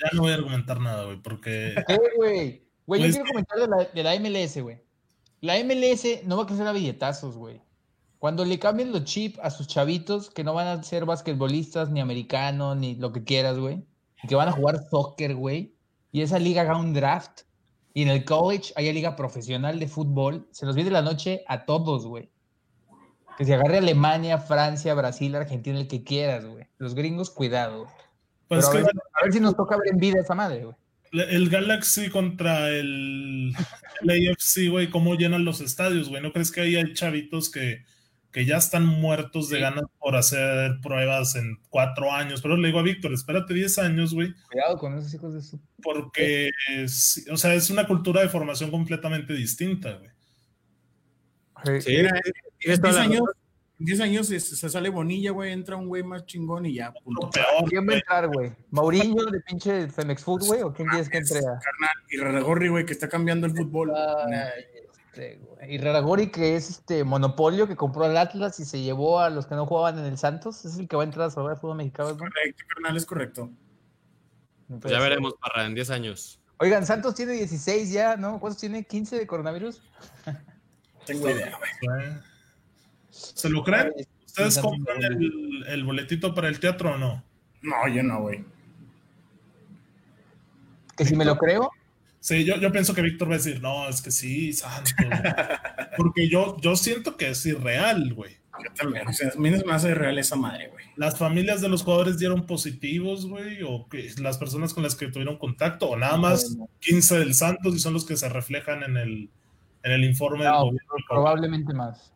[0.00, 2.66] Ya no voy a argumentar nada, güey, porque ¿Qué, güey?
[2.86, 4.82] Güey, yo Pues- quiero comentar de la, de la MLS, güey.
[5.40, 7.60] La MLS no va a crecer a billetazos, güey.
[8.22, 11.98] Cuando le cambien los chips a sus chavitos, que no van a ser basquetbolistas, ni
[11.98, 13.84] americanos, ni lo que quieras, güey.
[14.22, 15.74] Y que van a jugar soccer, güey.
[16.12, 17.40] Y esa liga haga un draft.
[17.94, 20.46] Y en el college haya liga profesional de fútbol.
[20.52, 22.30] Se nos viene la noche a todos, güey.
[23.38, 26.64] Que se agarre Alemania, Francia, Brasil, Argentina, el que quieras, güey.
[26.78, 27.88] Los gringos, cuidado.
[28.46, 30.76] pues Pero ver, a ver si nos toca ver en vida esa madre, güey.
[31.10, 33.52] el Galaxy contra el,
[34.02, 36.22] el AFC, güey, cómo llenan los estadios, güey.
[36.22, 37.82] ¿No crees que ahí hay chavitos que,
[38.32, 39.62] que ya están muertos de Sí.
[39.62, 42.40] ganas por hacer pruebas en cuatro años?
[42.42, 45.60] Pero le digo a Víctor, espérate 10 años, güey, Cuidado con esos hijos de su
[45.82, 50.10] porque, es- o sea, es una cultura de formación completamente distinta, güey.
[51.80, 52.10] Sí, Mira,
[52.58, 53.22] tienes En toda 10 la- años,
[53.78, 56.92] en 10 años se, se sale Bonilla, güey, entra un güey más chingón y ya,
[56.92, 57.30] punto.
[57.30, 57.96] Peor, ¿Quién va a güey.
[57.98, 58.52] entrar, güey?
[58.70, 60.62] ¿Mauriño de pinche Femex Food, güey?
[60.62, 61.42] ¿O quién quieres que entre a...?
[61.60, 63.92] Carnal, y Raragorri, güey, que está cambiando el fútbol.
[63.94, 64.64] Ay,
[65.12, 65.40] Este.
[65.68, 69.46] Y Raragori, que es este monopolio que compró al Atlas y se llevó a los
[69.46, 71.58] que no jugaban en el Santos, es el que va a entrar a salvar el
[71.58, 72.10] fútbol mexicano.
[72.10, 72.18] ¿no?
[72.18, 73.50] Correcto, carnal, es correcto.
[74.80, 76.40] Pues ya veremos, Parra, en 10 años.
[76.56, 78.40] Oigan, Santos tiene 16 ya, ¿no?
[78.40, 78.86] ¿Cuántos tiene?
[78.86, 79.82] ¿15 de coronavirus?
[81.04, 82.12] Tengo idea, güey.
[83.10, 83.92] ¿Se lo creen?
[83.94, 87.22] Ay, ¿Ustedes compran el, el boletito para el teatro o no?
[87.60, 88.44] No, yo no, güey.
[90.96, 91.70] Que si me lo creo,
[92.22, 94.94] Sí, yo, yo pienso que Víctor va a decir, no, es que sí, Santos.
[95.96, 98.36] Porque yo, yo siento que es irreal, güey.
[98.62, 99.08] Yo también.
[99.08, 100.84] O sea, a mí no se me hace real esa madre, güey.
[100.94, 105.08] Las familias de los jugadores dieron positivos, güey, o que las personas con las que
[105.08, 108.96] tuvieron contacto, o nada más 15 del Santos y son los que se reflejan en
[108.98, 109.28] el,
[109.82, 110.90] en el informe del no, gobierno.
[111.08, 112.12] probablemente más.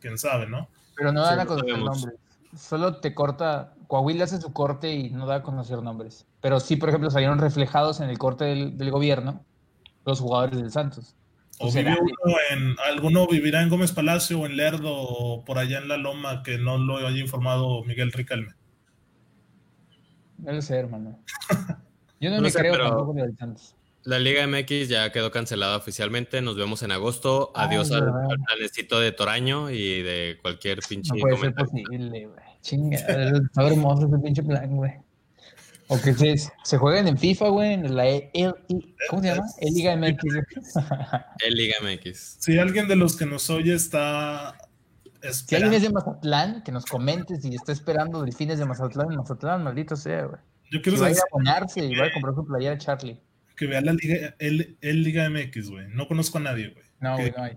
[0.00, 0.68] Quién sabe, ¿no?
[0.96, 2.14] Pero no Sí, dan a no conocer nombres.
[2.56, 3.72] Solo te corta.
[3.88, 6.26] Coahuila hace su corte y no da a conocer nombres.
[6.40, 9.44] Pero sí, por ejemplo, salieron reflejados en el corte del, del gobierno
[10.06, 11.16] los jugadores del Santos.
[11.58, 15.78] O vive uno en, alguno vivirá en Gómez Palacio o en Lerdo o por allá
[15.78, 18.52] en la Loma que no lo haya informado Miguel Ricalme.
[20.38, 21.18] No lo sé, hermano.
[22.20, 23.74] Yo no, No me sé, creo pero- tampoco del Santos.
[24.04, 26.40] La Liga MX ya quedó cancelada oficialmente.
[26.40, 27.50] Nos vemos en agosto.
[27.54, 31.84] Adiós al, al planecito de Toraño y de cualquier pinche No puede ser comentario.
[31.84, 32.47] posible, güey.
[32.62, 34.92] Chinga, está hermoso ese pinche plan, güey.
[35.90, 39.28] O que se, se jueguen en FIFA, güey, en la E- el- el- ¿cómo se
[39.28, 39.46] llama?
[39.58, 40.22] El Liga MX.
[41.46, 42.36] El Liga MX.
[42.40, 44.54] Si alguien de los que nos oye está
[45.32, 49.16] Si alguien esperando, es de Mazatlán, que nos comente si está esperando delfines de Mazatlán,
[49.16, 50.40] Mazatlán, maldito sea, güey.
[50.70, 53.20] yo Que quiero vaya saber a ponerse y vaya a comprar su playera de Charlie.
[53.56, 55.88] que vea la Liga, el, el Liga MX, güey.
[55.88, 56.84] No conozco a nadie, güey.
[57.00, 57.52] No, güey, no hay.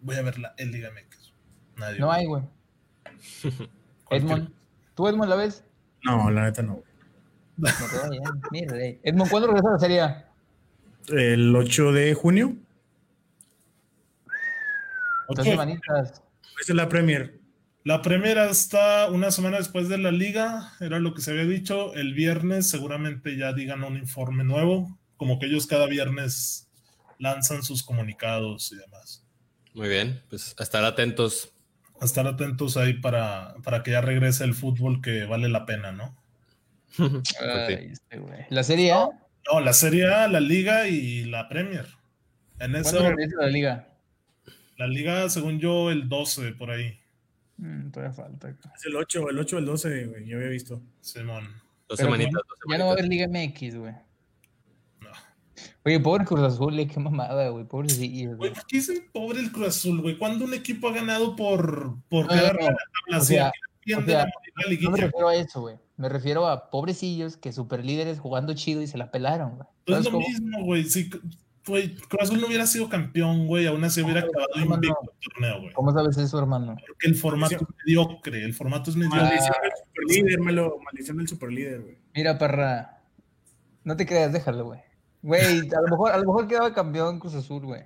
[0.00, 1.34] Voy a ver la el Liga MX.
[1.76, 1.98] Nadie.
[1.98, 2.20] No güey.
[2.20, 2.42] hay, güey.
[4.10, 4.52] Edmond.
[4.94, 5.64] ¿Tú, Edmond, la ves?
[6.04, 6.82] No, la neta no,
[8.50, 9.00] mira, rey.
[9.02, 10.02] Edmond, ¿cuándo regresa la serie?
[11.08, 12.56] El 8 de junio.
[15.28, 15.44] Dos Ok.
[15.44, 16.22] semanitas.
[16.60, 17.38] Esa es la Premier.
[17.84, 21.94] La primera está una semana después de la liga, era lo que se había dicho.
[21.94, 26.68] El viernes seguramente ya digan un informe nuevo, como que ellos cada viernes
[27.18, 29.24] lanzan sus comunicados y demás.
[29.72, 31.52] Muy bien, pues a estar atentos.
[32.00, 35.92] A estar atentos ahí para, para que ya regrese el fútbol que vale la pena,
[35.92, 36.16] ¿no?
[36.96, 37.36] Pues sí.
[37.44, 38.46] Ay, este.
[38.50, 39.08] La serie A,
[39.52, 41.86] No, la Serie A, la Liga y la Premier.
[42.58, 43.16] En ese ¿cuándo orden.
[43.16, 43.88] regresa la liga?
[44.76, 46.98] La Liga, según yo, el 12 por ahí.
[47.58, 48.48] Mm, todavía falta.
[48.50, 50.26] Es el 8, el 8 o el 12, güey.
[50.26, 50.82] Yo había visto.
[51.00, 51.46] Simón.
[51.88, 53.30] Dos semanitas, ya- dos Ya no va a haber semanitas.
[53.30, 53.94] Liga MX, güey.
[55.84, 57.64] Oye, pobre Cruz Azul, eh, qué mamada, güey.
[57.64, 58.52] Pobrecillo, Güey, güey.
[58.54, 60.18] ¿por qué dicen pobre el Cruz Azul, güey?
[60.18, 62.68] ¿Cuándo un equipo ha ganado por, por No, no, quedar no.
[63.08, 63.18] la?
[63.18, 63.48] O sea,
[63.96, 64.26] o sea,
[64.82, 65.76] No me refiero a eso, güey.
[65.96, 69.68] Me refiero a pobrecillos que super líderes jugando chido y se la pelaron, güey.
[69.86, 70.28] Pues ¿Sabes es lo cómo?
[70.28, 70.84] mismo, güey.
[70.84, 71.10] Si
[71.66, 75.30] güey, Cruz Azul no hubiera sido campeón, güey, aún así hubiera acabado hermano, invicto el
[75.32, 75.72] torneo, güey.
[75.74, 76.74] ¿Cómo sabes eso, hermano?
[76.86, 79.20] Porque el formato es mediocre, el formato es mediocre.
[79.22, 80.78] Maldición del superlíder, malo.
[80.84, 81.98] Maldición del superlíder, güey.
[82.14, 83.02] Mira, perra.
[83.84, 84.80] No te creas, déjalo, güey.
[85.22, 87.82] Güey, a lo mejor, a lo mejor quedaba campeón Cruz Azul, güey.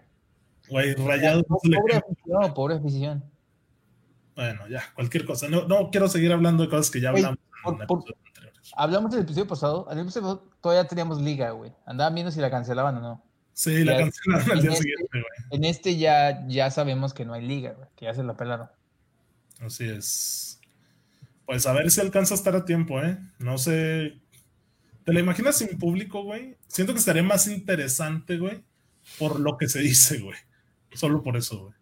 [0.68, 1.45] Güey, rayados.
[1.49, 3.24] no Pobre afición, pobre afición.
[4.37, 5.49] Bueno, ya, cualquier cosa.
[5.49, 8.72] No, no quiero seguir hablando de cosas que ya hablamos por- en por- anteriores.
[8.76, 9.87] Hablamos del episodio pasado.
[9.91, 11.72] En el episodio pasado todavía teníamos liga, güey.
[11.87, 13.24] Andaban viendo si la cancelaban o no.
[13.53, 15.49] Sí, la cancelaron al en día este- siguiente, güey.
[15.51, 17.89] En este ya, ya sabemos que no hay liga, güey.
[17.95, 18.68] Que ya se la pelaron.
[19.61, 20.59] Así es.
[21.47, 23.18] Pues a ver si alcanza a estar a tiempo, ¿eh?
[23.39, 24.18] No sé.
[25.05, 26.57] ¿Te la imaginas sin público, güey?
[26.67, 28.63] Siento que estaría más interesante, güey,
[29.19, 30.39] por lo que se dice, güey.
[30.95, 31.75] Solo por eso, güey.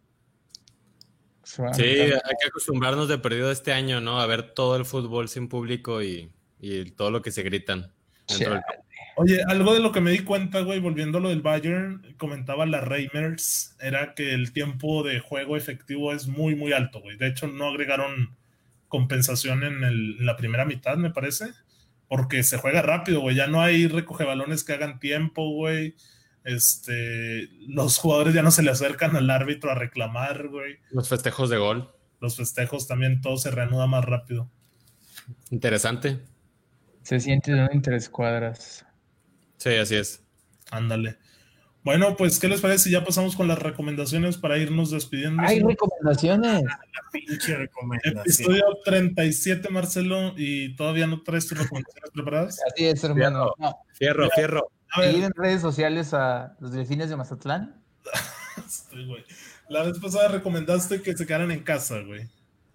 [1.44, 2.10] Sí, hay
[2.40, 4.20] que acostumbrarnos de perdido este año, ¿no?
[4.20, 7.92] A ver todo el fútbol sin público y, y todo lo que se gritan.
[8.28, 8.82] dentro del campo.
[9.16, 12.64] Oye, algo de lo que me di cuenta, güey, volviendo a lo del Bayern, comentaba
[12.64, 17.18] la Reimers, era que el tiempo de juego efectivo es muy, muy alto, güey.
[17.18, 18.34] De hecho, no agregaron
[18.88, 21.50] compensación en, el- en la primera mitad, me parece,
[22.12, 23.34] porque se juega rápido, güey.
[23.34, 25.96] Ya no hay recoge balones que hagan tiempo, güey.
[26.44, 30.76] Este, los jugadores ya no se le acercan al árbitro a reclamar, güey.
[30.90, 31.90] Los festejos de gol.
[32.20, 34.50] Los festejos también todo se reanuda más rápido.
[35.50, 36.20] Interesante.
[37.00, 38.84] Se siente de entre cuadras.
[39.56, 40.22] Sí, así es.
[40.70, 41.16] Ándale.
[41.84, 45.42] Bueno, pues, ¿qué les parece si ya pasamos con las recomendaciones para irnos despidiendo?
[45.42, 46.62] Hay recomendaciones.
[47.10, 48.18] Pinche recomendación.
[48.18, 52.60] Episodio 37, Marcelo, y todavía no traes tus recomendaciones preparadas.
[52.72, 53.52] Así es, hermano.
[53.58, 54.70] No, Fierro, fierro.
[54.92, 57.82] A ver, seguir en redes sociales a los delfines de Mazatlán.
[58.56, 59.24] este, güey.
[59.68, 62.28] La vez pasada recomendaste que se quedaran en casa, güey.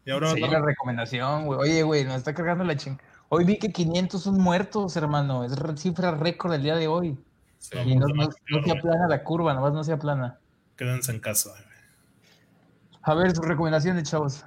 [0.05, 1.59] Y ahora Sí, la recomendación, güey.
[1.59, 2.97] Oye, güey, nos está cargando la ching.
[3.29, 5.45] Hoy vi que 500 son muertos, hermano.
[5.45, 7.17] Es cifra récord el día de hoy.
[7.69, 7.77] Sí.
[7.85, 10.39] Y no, no- no se aplana la curva, nomás no se aplana.
[10.77, 11.49] quédense en casa.
[11.49, 11.63] güey.
[13.03, 14.43] A ver, sus recomendaciones, chavos.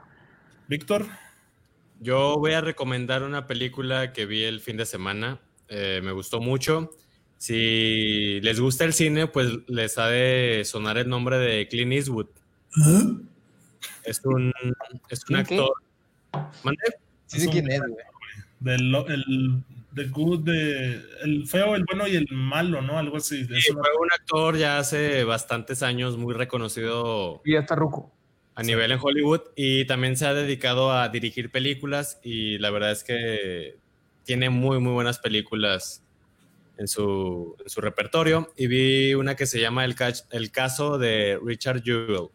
[0.68, 1.06] Víctor,
[2.02, 5.38] Yo voy a recomendar una película que vi el fin de semana.
[5.68, 6.90] Eh, me gustó mucho.
[7.36, 12.28] Si les gusta el cine, pues les ha de sonar el nombre de Clint Eastwood.
[14.04, 14.52] Es un,
[15.10, 15.72] es un actor.
[16.64, 16.80] ¿Mande?
[17.26, 17.94] Sí sé quién es, güey.
[18.60, 19.64] del el,
[19.94, 22.98] the good, de, el feo, el bueno y el malo, ¿no?
[22.98, 23.40] Algo así.
[23.50, 27.74] Es Sí, una- fue un actor ya hace bastantes años muy reconocido Y ya está
[27.74, 28.12] ruco.
[28.54, 32.92] a nivel en Hollywood y también se ha dedicado a dirigir películas y la verdad
[32.92, 33.76] es que
[34.24, 36.02] tiene muy, muy buenas películas
[36.78, 40.98] en su, en su repertorio y vi una que se llama El, Ca- el caso
[40.98, 42.28] de Richard Jewell.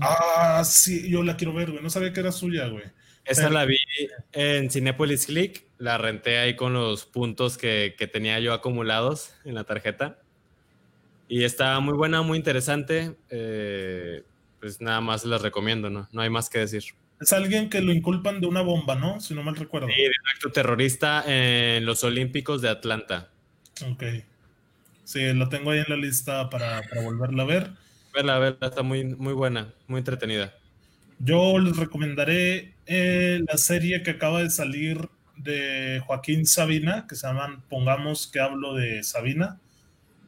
[0.00, 1.82] Ah, sí, yo la quiero ver, güey.
[1.82, 2.84] No sabía que era suya, güey.
[3.24, 3.76] Esa Pero- la vi
[4.32, 9.54] en Cinepolis Click, la renté ahí con los puntos que, que tenía yo acumulados en
[9.54, 10.18] la tarjeta.
[11.26, 13.16] Y está muy buena, muy interesante.
[13.30, 14.22] eh,
[14.60, 16.06] pues nada más les recomiendo, ¿no?
[16.12, 16.84] No hay más que decir.
[17.18, 19.20] Es alguien que lo inculpan de una bomba, ¿no?
[19.20, 19.88] Si no mal recuerdo.
[19.88, 23.30] Sí, de un acto terrorista en los Olímpicos de Atlanta.
[23.90, 24.04] Ok.
[25.04, 27.70] Sí, lo tengo ahí en la lista para, para volverla a ver.
[28.14, 30.54] Verla, verla, está muy, muy buena, muy entretenida.
[31.18, 35.08] Yo les recomendaré eh, la serie que acaba de salir
[35.42, 39.58] de Joaquín Sabina, que se llaman Pongamos que hablo de Sabina.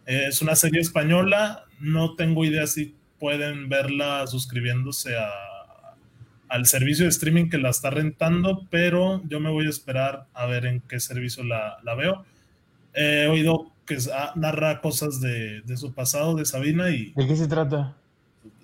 [0.07, 5.31] Eh, es una serie española, no tengo idea si pueden verla suscribiéndose a,
[6.49, 10.47] al servicio de streaming que la está rentando, pero yo me voy a esperar a
[10.47, 12.25] ver en qué servicio la, la veo.
[12.95, 13.97] He oído que
[14.35, 17.97] narra cosas de, de su pasado, de Sabina, y, ¿De qué se trata?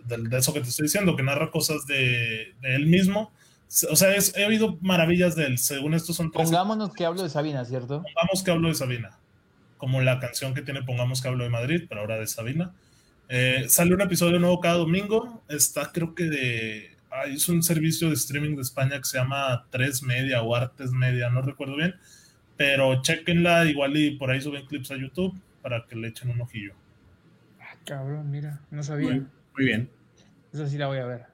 [0.04, 3.32] de, de eso que te estoy diciendo, que narra cosas de, de él mismo.
[3.90, 5.58] O sea, es- he oído maravillas de él.
[5.58, 6.46] Según esto son tres.
[6.48, 8.02] Pongámonos que hablo de Sabina, ¿cierto?
[8.02, 9.18] Pongamos que hablo de Sabina.
[9.76, 12.72] Como la canción que tiene Pongamos que hablo de Madrid, pero ahora de Sabina.
[13.28, 15.42] Eh, sale un episodio nuevo cada domingo.
[15.48, 16.96] Está, creo que de.
[17.10, 20.90] ay, es un servicio de streaming de España que se llama Tres Media o Artes
[20.92, 21.94] Media, no recuerdo bien.
[22.56, 26.40] Pero chequenla, igual y por ahí suben clips a YouTube para que le echen un
[26.40, 26.74] ojillo.
[27.60, 29.10] Ah, cabrón, mira, no sabía.
[29.10, 29.90] Muy, muy bien.
[30.52, 31.26] Eso sí la voy a ver.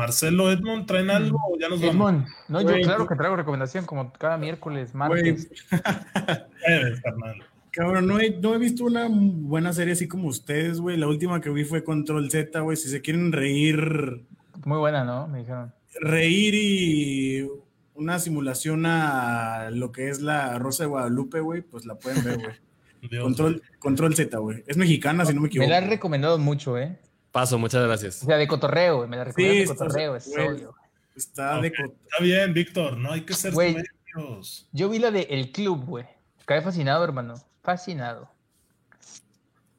[0.00, 1.94] Marcelo, Edmond, ¿traen algo o ya nos vamos?
[1.94, 5.50] Edmond, no, yo claro que traigo recomendación como cada miércoles, martes.
[7.72, 10.96] Cabrón, no he, no he visto una buena serie así como ustedes, güey.
[10.96, 12.76] La última que vi fue Control Z, güey.
[12.76, 14.24] Si se quieren reír,
[14.64, 15.28] Muy buena, ¿no?
[15.28, 15.72] Me dijeron.
[16.00, 17.46] reír y
[17.94, 22.38] una simulación a lo que es la Rosa de Guadalupe, güey, pues la pueden ver,
[22.38, 22.56] güey.
[23.22, 24.64] Control, Control Z, güey.
[24.66, 25.70] Es mexicana, si no me Me equivoco.
[25.70, 26.98] la han recomendado mucho, ¿eh?
[27.32, 28.16] Paso, muchas O gracias.
[28.16, 30.74] sea, de cotorreo, güey, me la recomendaron de está- cotorreo, es güey, obvio.
[31.16, 31.62] Está Ok.
[31.62, 33.76] de co- Está bien, Víctor, no hay que ser Güey.
[34.72, 36.04] Yo vi la de El Club, güey.
[36.46, 37.34] Quedé fascinado, hermano.
[37.62, 38.28] Fascinado.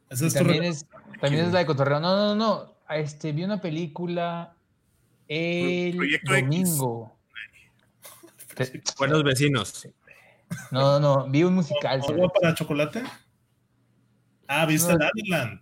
[0.09, 0.85] Esa es también es,
[1.19, 1.99] también es la de cotorreo.
[1.99, 2.73] No, no, no, no.
[2.89, 4.53] Este, vi una película
[5.27, 7.17] el Proyecto domingo.
[8.55, 9.87] Te- Buenos vecinos.
[10.71, 11.29] No, no, no.
[11.29, 12.01] Vi un musical.
[12.07, 13.03] ¿Agua para chocolate?
[14.47, 14.99] Ah, ¿viste No.
[15.29, 15.61] Land?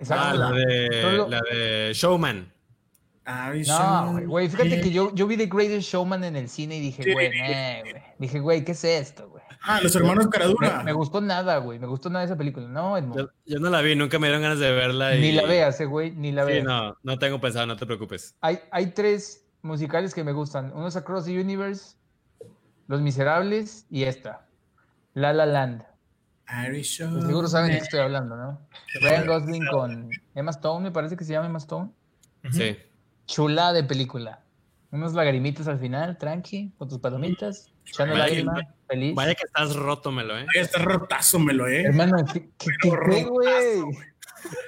[0.00, 0.24] Exacto.
[0.28, 2.52] Ah, la de, Solo- la de Showman.
[3.24, 6.78] Ay, No, güey, güey, fíjate que yo, yo vi The Greatest Showman en el cine
[6.78, 7.12] y dije, Sí.
[7.12, 7.94] güey, güey.
[8.18, 9.44] Dije, güey, ¿qué es esto, güey?
[9.62, 10.82] Ah, los hermanos Me, Caradura.
[10.82, 11.78] me gustó nada, güey.
[11.78, 12.66] Me gustó nada esa película.
[12.66, 12.98] No.
[13.14, 15.14] Yo, yo no la vi, nunca me dieron ganas de verla.
[15.14, 16.64] y- Ni la veas, eh, güey, ni la Sí, veas.
[16.64, 18.34] no, no tengo pensado, no te preocupes.
[18.40, 20.72] Hay, hay tres musicales que me gustan.
[20.74, 21.96] Uno es Across the Universe,
[22.88, 24.46] Los Miserables y esta.
[25.12, 25.84] La La Land.
[26.50, 28.60] Pues seguro saben de qué estoy hablando, ¿no?
[29.00, 31.90] Ryan Gosling con Emma Stone, me parece que se llama Emma Stone.
[32.50, 32.76] Sí.
[33.26, 34.42] Chula de película.
[34.90, 38.54] Unos lagrimitas al final, tranqui, con tus palomitas, echando Vaya- lágrima,
[38.88, 39.14] feliz.
[39.14, 40.46] Vaya que estás roto, Melo, ¿eh?
[40.52, 41.82] Ay, está rotazo, me lo, eh.
[41.82, 43.82] Hermano, ¿qué, qué, güey?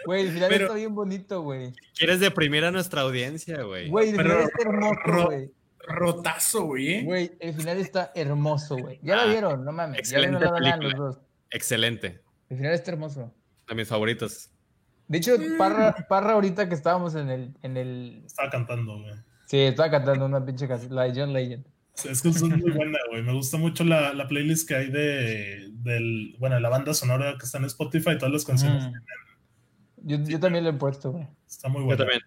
[0.07, 1.72] Güey, el final Pero- está bien bonito, güey.
[1.97, 3.89] Quieres deprimir a nuestra audiencia, güey.
[3.89, 5.51] Güey, el Pero- final está hermoso, ro- güey.
[5.85, 7.03] Rotazo, güey, eh.
[7.03, 9.01] Güey, el final está hermoso, güey.
[9.03, 10.09] Ya lo Ah, vieron, no mames.
[10.09, 11.18] Ya vieron La los dos.
[11.53, 12.20] Excelente.
[12.48, 13.32] El final está hermoso.
[13.68, 14.50] De mis favoritos.
[15.09, 18.22] De hecho, Parra, Parra ahorita que estábamos en el, en el...
[18.26, 19.14] Estaba cantando, güey.
[19.46, 21.66] Sí, estaba cantando una pinche canción, la de John Legend.
[22.05, 23.22] Es que es muy buena, güey.
[23.22, 27.44] Me gusta mucho la, la playlist que hay de del, bueno, la banda sonora que
[27.44, 28.86] está en Spotify, todas las canciones.
[28.86, 28.92] Mm.
[30.05, 31.28] Yo, yo también lo he puesto, güey.
[31.46, 31.98] Está muy Yo buena.
[31.98, 32.20] también.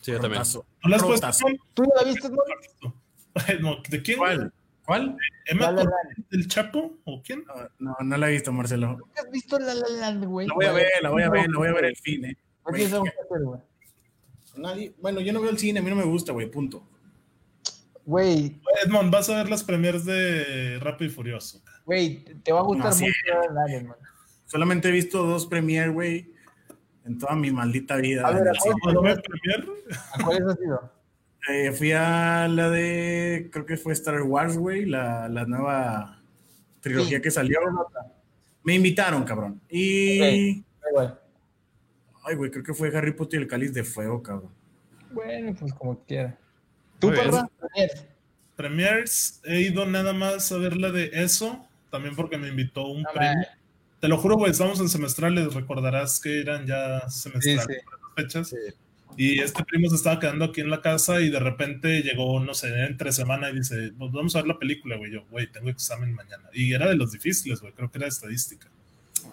[0.00, 0.38] Sí, yo también.
[0.40, 0.64] Rotazo.
[0.82, 1.46] ¿No la has puesto?
[1.74, 2.94] ¿Tú la viste, no?
[3.60, 4.18] No, ¿De quién?
[4.18, 4.52] ¿Cuál?
[4.90, 5.16] ¿Cuál?
[5.46, 5.90] ¿Emma La La
[6.32, 6.98] del Chapo?
[7.04, 7.44] ¿O quién?
[7.46, 8.96] No, no, no la he visto, Marcelo.
[8.98, 10.48] ¿Nunca has visto La La Land, güey?
[10.48, 12.36] La voy a ver, la voy a ver, la voy a ver el fin, eh.
[12.74, 12.98] Que hacer,
[13.44, 13.60] güey.
[14.56, 16.82] Nadie, bueno, yo no veo el cine, a mí no me gusta, güey, punto.
[18.04, 21.62] Güey, Edmond, vas a ver las premiers de Rápido y Furioso.
[21.84, 23.04] güey, te va a gustar No, sí.
[23.04, 24.02] mucho Land, hermano.
[24.46, 26.32] Solamente he visto dos premier, güey.
[27.04, 28.26] en toda mi maldita vida.
[28.26, 29.22] A ver, ¿a cuál-.
[30.14, 30.99] ¿A cuáles has ido?
[31.48, 36.22] Eh, fui a la de, creo que fue Star Wars, güey, la, la nueva
[36.80, 37.22] trilogía Sí.
[37.22, 37.58] que salió.
[38.62, 39.60] Me invitaron, cabrón.
[39.70, 40.64] Y, ay,
[42.36, 44.50] güey, creo que fue Harry Potter y el Cáliz de Fuego, cabrón.
[45.12, 46.38] Bueno, pues como quiera.
[46.98, 47.08] ¿Tú?
[47.08, 47.46] Premier.
[48.56, 53.02] Premiers, he ido nada más a ver la de eso, también porque me invitó un
[53.02, 53.32] No, premio.
[53.34, 53.46] man.
[54.00, 57.80] Te lo juro, güey, estamos en semestrales, recordarás que eran ya semestrales Sí, sí.
[57.84, 58.54] para las fechas.
[59.22, 62.54] Y este primo se estaba quedando aquí en la casa y de repente llegó, no
[62.54, 65.12] sé, entre semana y dice, pues vamos a ver la película, güey.
[65.12, 66.48] Yo, güey, tengo examen mañana.
[66.54, 68.70] Y era de los difíciles, güey, creo que era de estadística.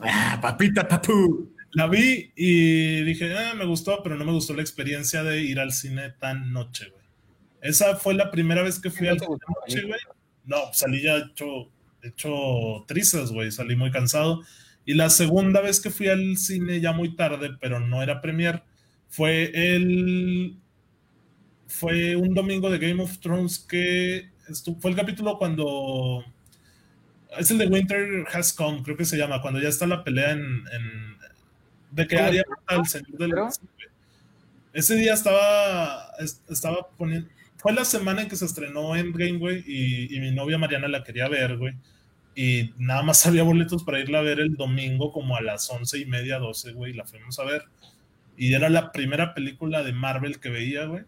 [0.01, 1.53] Ah, papita, papú.
[1.71, 5.57] La vi y dije, ah, me gustó, pero no me gustó la experiencia de ir
[5.57, 7.05] al cine tan noche, güey.
[7.61, 9.99] Esa fue la primera vez que fui ¿No al cine noche, güey.
[10.43, 11.71] No, salí ya hecho,
[12.03, 13.53] hecho trizas, güey.
[13.53, 14.43] Salí muy cansado.
[14.83, 18.63] Y la segunda vez que fui al cine ya muy tarde, pero no era premier,
[19.09, 20.57] fue el.
[21.67, 26.23] Fue un domingo de Game of Thrones que estu- fue el capítulo cuando.
[27.37, 30.31] Es el de Winter Has Come, creo que se llama, cuando ya está la pelea
[30.31, 30.41] en.
[30.41, 31.17] en-
[31.91, 32.17] de que.
[32.17, 33.33] Arya mata al señor del.
[34.73, 36.11] Ese día estaba.
[36.19, 37.29] es- Estaba poniendo.
[37.57, 41.03] Fue la semana en que se estrenó Endgame, güey, y, y mi novia Mariana la
[41.03, 41.73] quería ver, güey.
[42.35, 45.97] Y nada más había boletos para irla a ver el domingo, como a las once
[45.97, 47.63] y media, doce, güey, y la fuimos a ver.
[48.37, 51.03] Y era la primera película de Marvel que veía, güey,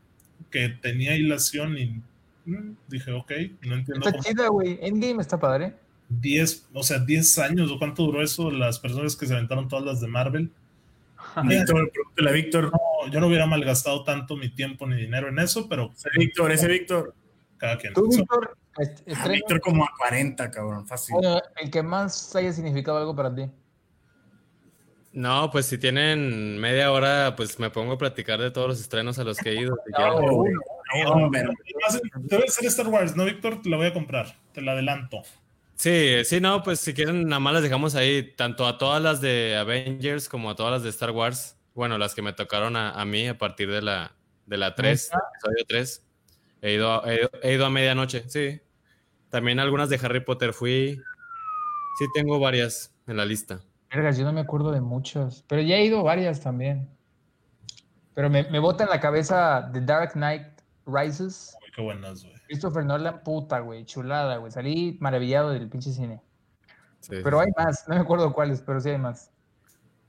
[0.50, 2.02] que tenía hilación y
[2.46, 3.32] mm, dije, ok,
[3.68, 4.24] no entiendo Está cómo.
[4.24, 4.80] chida, güey.
[4.82, 5.76] Endgame está padre.
[6.10, 9.86] 10, o sea, 10 años, o cuánto duró eso, las personas que se aventaron todas
[9.86, 10.52] las de Marvel.
[11.44, 12.72] Víctor, pregúntale a Víctor.
[12.72, 16.52] No, yo no hubiera malgastado tanto mi tiempo ni dinero en eso, pero Ese Víctor,
[16.52, 17.14] ese Víctor.
[17.58, 17.94] cada quien.
[17.94, 18.58] ¿Tú, Víctor?
[18.80, 19.28] est- Ah?
[19.28, 21.14] Víctor como a 40, cabrón, fácil.
[21.14, 23.44] Bueno, el que más haya significado algo para ti.
[25.12, 29.18] No, pues si tienen media hora, pues me pongo a platicar de todos los estrenos
[29.20, 29.76] a los que he ido.
[30.92, 33.62] Además, Debe ser Star Wars, ¿no, Víctor?
[33.62, 35.24] Te la voy a comprar, te la adelanto.
[35.76, 39.22] Sí, sí, no, pues si quieren, nada más las dejamos ahí, tanto a todas las
[39.22, 41.58] de Avengers como a todas las de Star Wars.
[41.74, 44.14] Bueno, las que me tocaron a, a mí a partir de la,
[44.46, 46.06] de la 3, episodio 3.
[46.62, 48.60] He ido, a, he, ido- he ido a medianoche, sí.
[49.30, 51.00] También algunas de Harry Potter fui.
[51.98, 53.62] Sí, tengo varias en la lista.
[53.92, 56.90] Vergas, yo no me acuerdo de muchas, pero ya he ido varias también.
[58.14, 60.46] Pero me, me bota en la cabeza The Dark Knight
[60.86, 61.56] Rises.
[61.64, 62.36] Uy, qué buenas, güey.
[62.48, 64.52] Christopher Nolan, puta, güey, chulada, güey.
[64.52, 66.22] Salí maravillado del pinche cine.
[67.00, 69.32] Sí, Pero sí, hay más, no me acuerdo cuáles, pero sí hay más.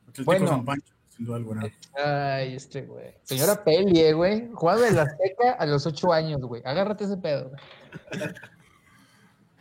[0.09, 0.49] Atlético Bueno.
[0.49, 1.63] San Pancho, sin duda alguna.
[1.95, 3.15] Ay, este, güey.
[3.23, 4.51] Señora Peli, eh, güey.
[4.53, 6.63] Jugando de la Azteca a los ocho años, güey.
[6.65, 8.31] Agárrate ese pedo, güey.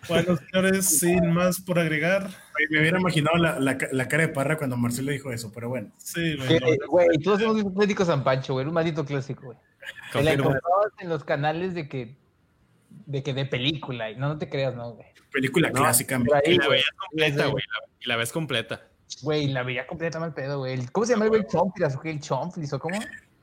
[0.08, 2.30] Bueno, señores, sin más por agregar.
[2.70, 5.91] Me hubiera imaginado la, la, la cara de Parra cuando Marcelo dijo eso, pero bueno.
[5.97, 6.78] Sí, güey.
[6.88, 8.64] Güey, todos hemos visto Atlético San Pancho, güey.
[8.64, 9.58] Era un maldito clásico, güey.
[10.12, 12.16] Te la encontrabas en los canales de que,
[13.06, 14.12] de que de película.
[14.12, 15.08] Y no, no te creas, no, güey.
[15.32, 16.16] Película No, clásica.
[16.18, 16.78] Ahí, Y la güey.
[16.80, 17.64] veías completa, güey.
[18.02, 18.82] Y la ves completa.
[19.22, 20.86] Güey, la veía completa mal pedo, güey.
[20.91, 21.45] ¿Cómo se llama el güey?
[21.47, 22.12] Chompiras, o qué?
[22.12, 23.00] ¿El Chomflis o cómo?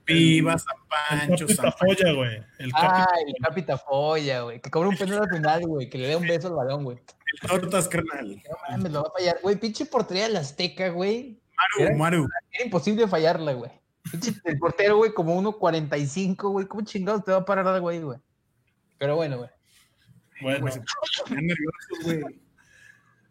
[0.06, 2.16] Viva San El Pancho, Capi San Pancho.
[2.16, 2.36] Güey.
[2.58, 4.60] El Ah, el Capita Folla, güey.
[4.60, 5.90] Que cobra un penal al final, güey.
[5.90, 6.98] Que le dé un beso al balón, güey.
[7.46, 8.42] Tortas, carnal.
[8.48, 9.38] No mames, lo va a fallar.
[9.42, 11.40] Güey, pinche portería de la Azteca, güey.
[11.78, 12.28] Maru, Maru.
[12.52, 13.70] Era imposible fallarla, güey.
[14.10, 16.66] Pinche el portero, güey, como 1.45, güey.
[16.66, 18.18] ¿Cómo chingados te va a parar algo ahí, güey?
[18.98, 19.50] Pero bueno, güey.
[20.40, 20.80] Bueno, Pues,
[22.04, 22.45] güey.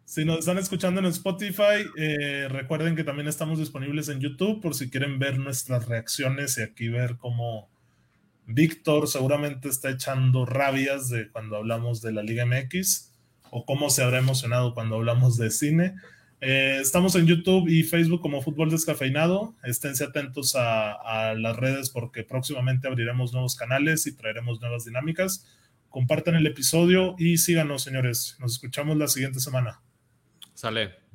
[0.06, 4.76] Si nos están escuchando en Spotify, eh, recuerden que también estamos disponibles en YouTube por
[4.76, 7.68] si quieren ver nuestras reacciones y aquí ver cómo
[8.46, 13.10] Víctor seguramente está echando rabias de cuando hablamos de la Liga MX
[13.50, 15.96] o cómo se habrá emocionado cuando hablamos de cine.
[16.40, 19.56] Eh, estamos en YouTube y Facebook como Fútbol Descafeinado.
[19.64, 25.48] Esténse atentos a, a las redes porque próximamente abriremos nuevos canales y traeremos nuevas dinámicas.
[25.88, 28.36] Compartan el episodio y síganos, señores.
[28.38, 29.80] Nos escuchamos la siguiente semana.
[30.56, 31.05] Sale.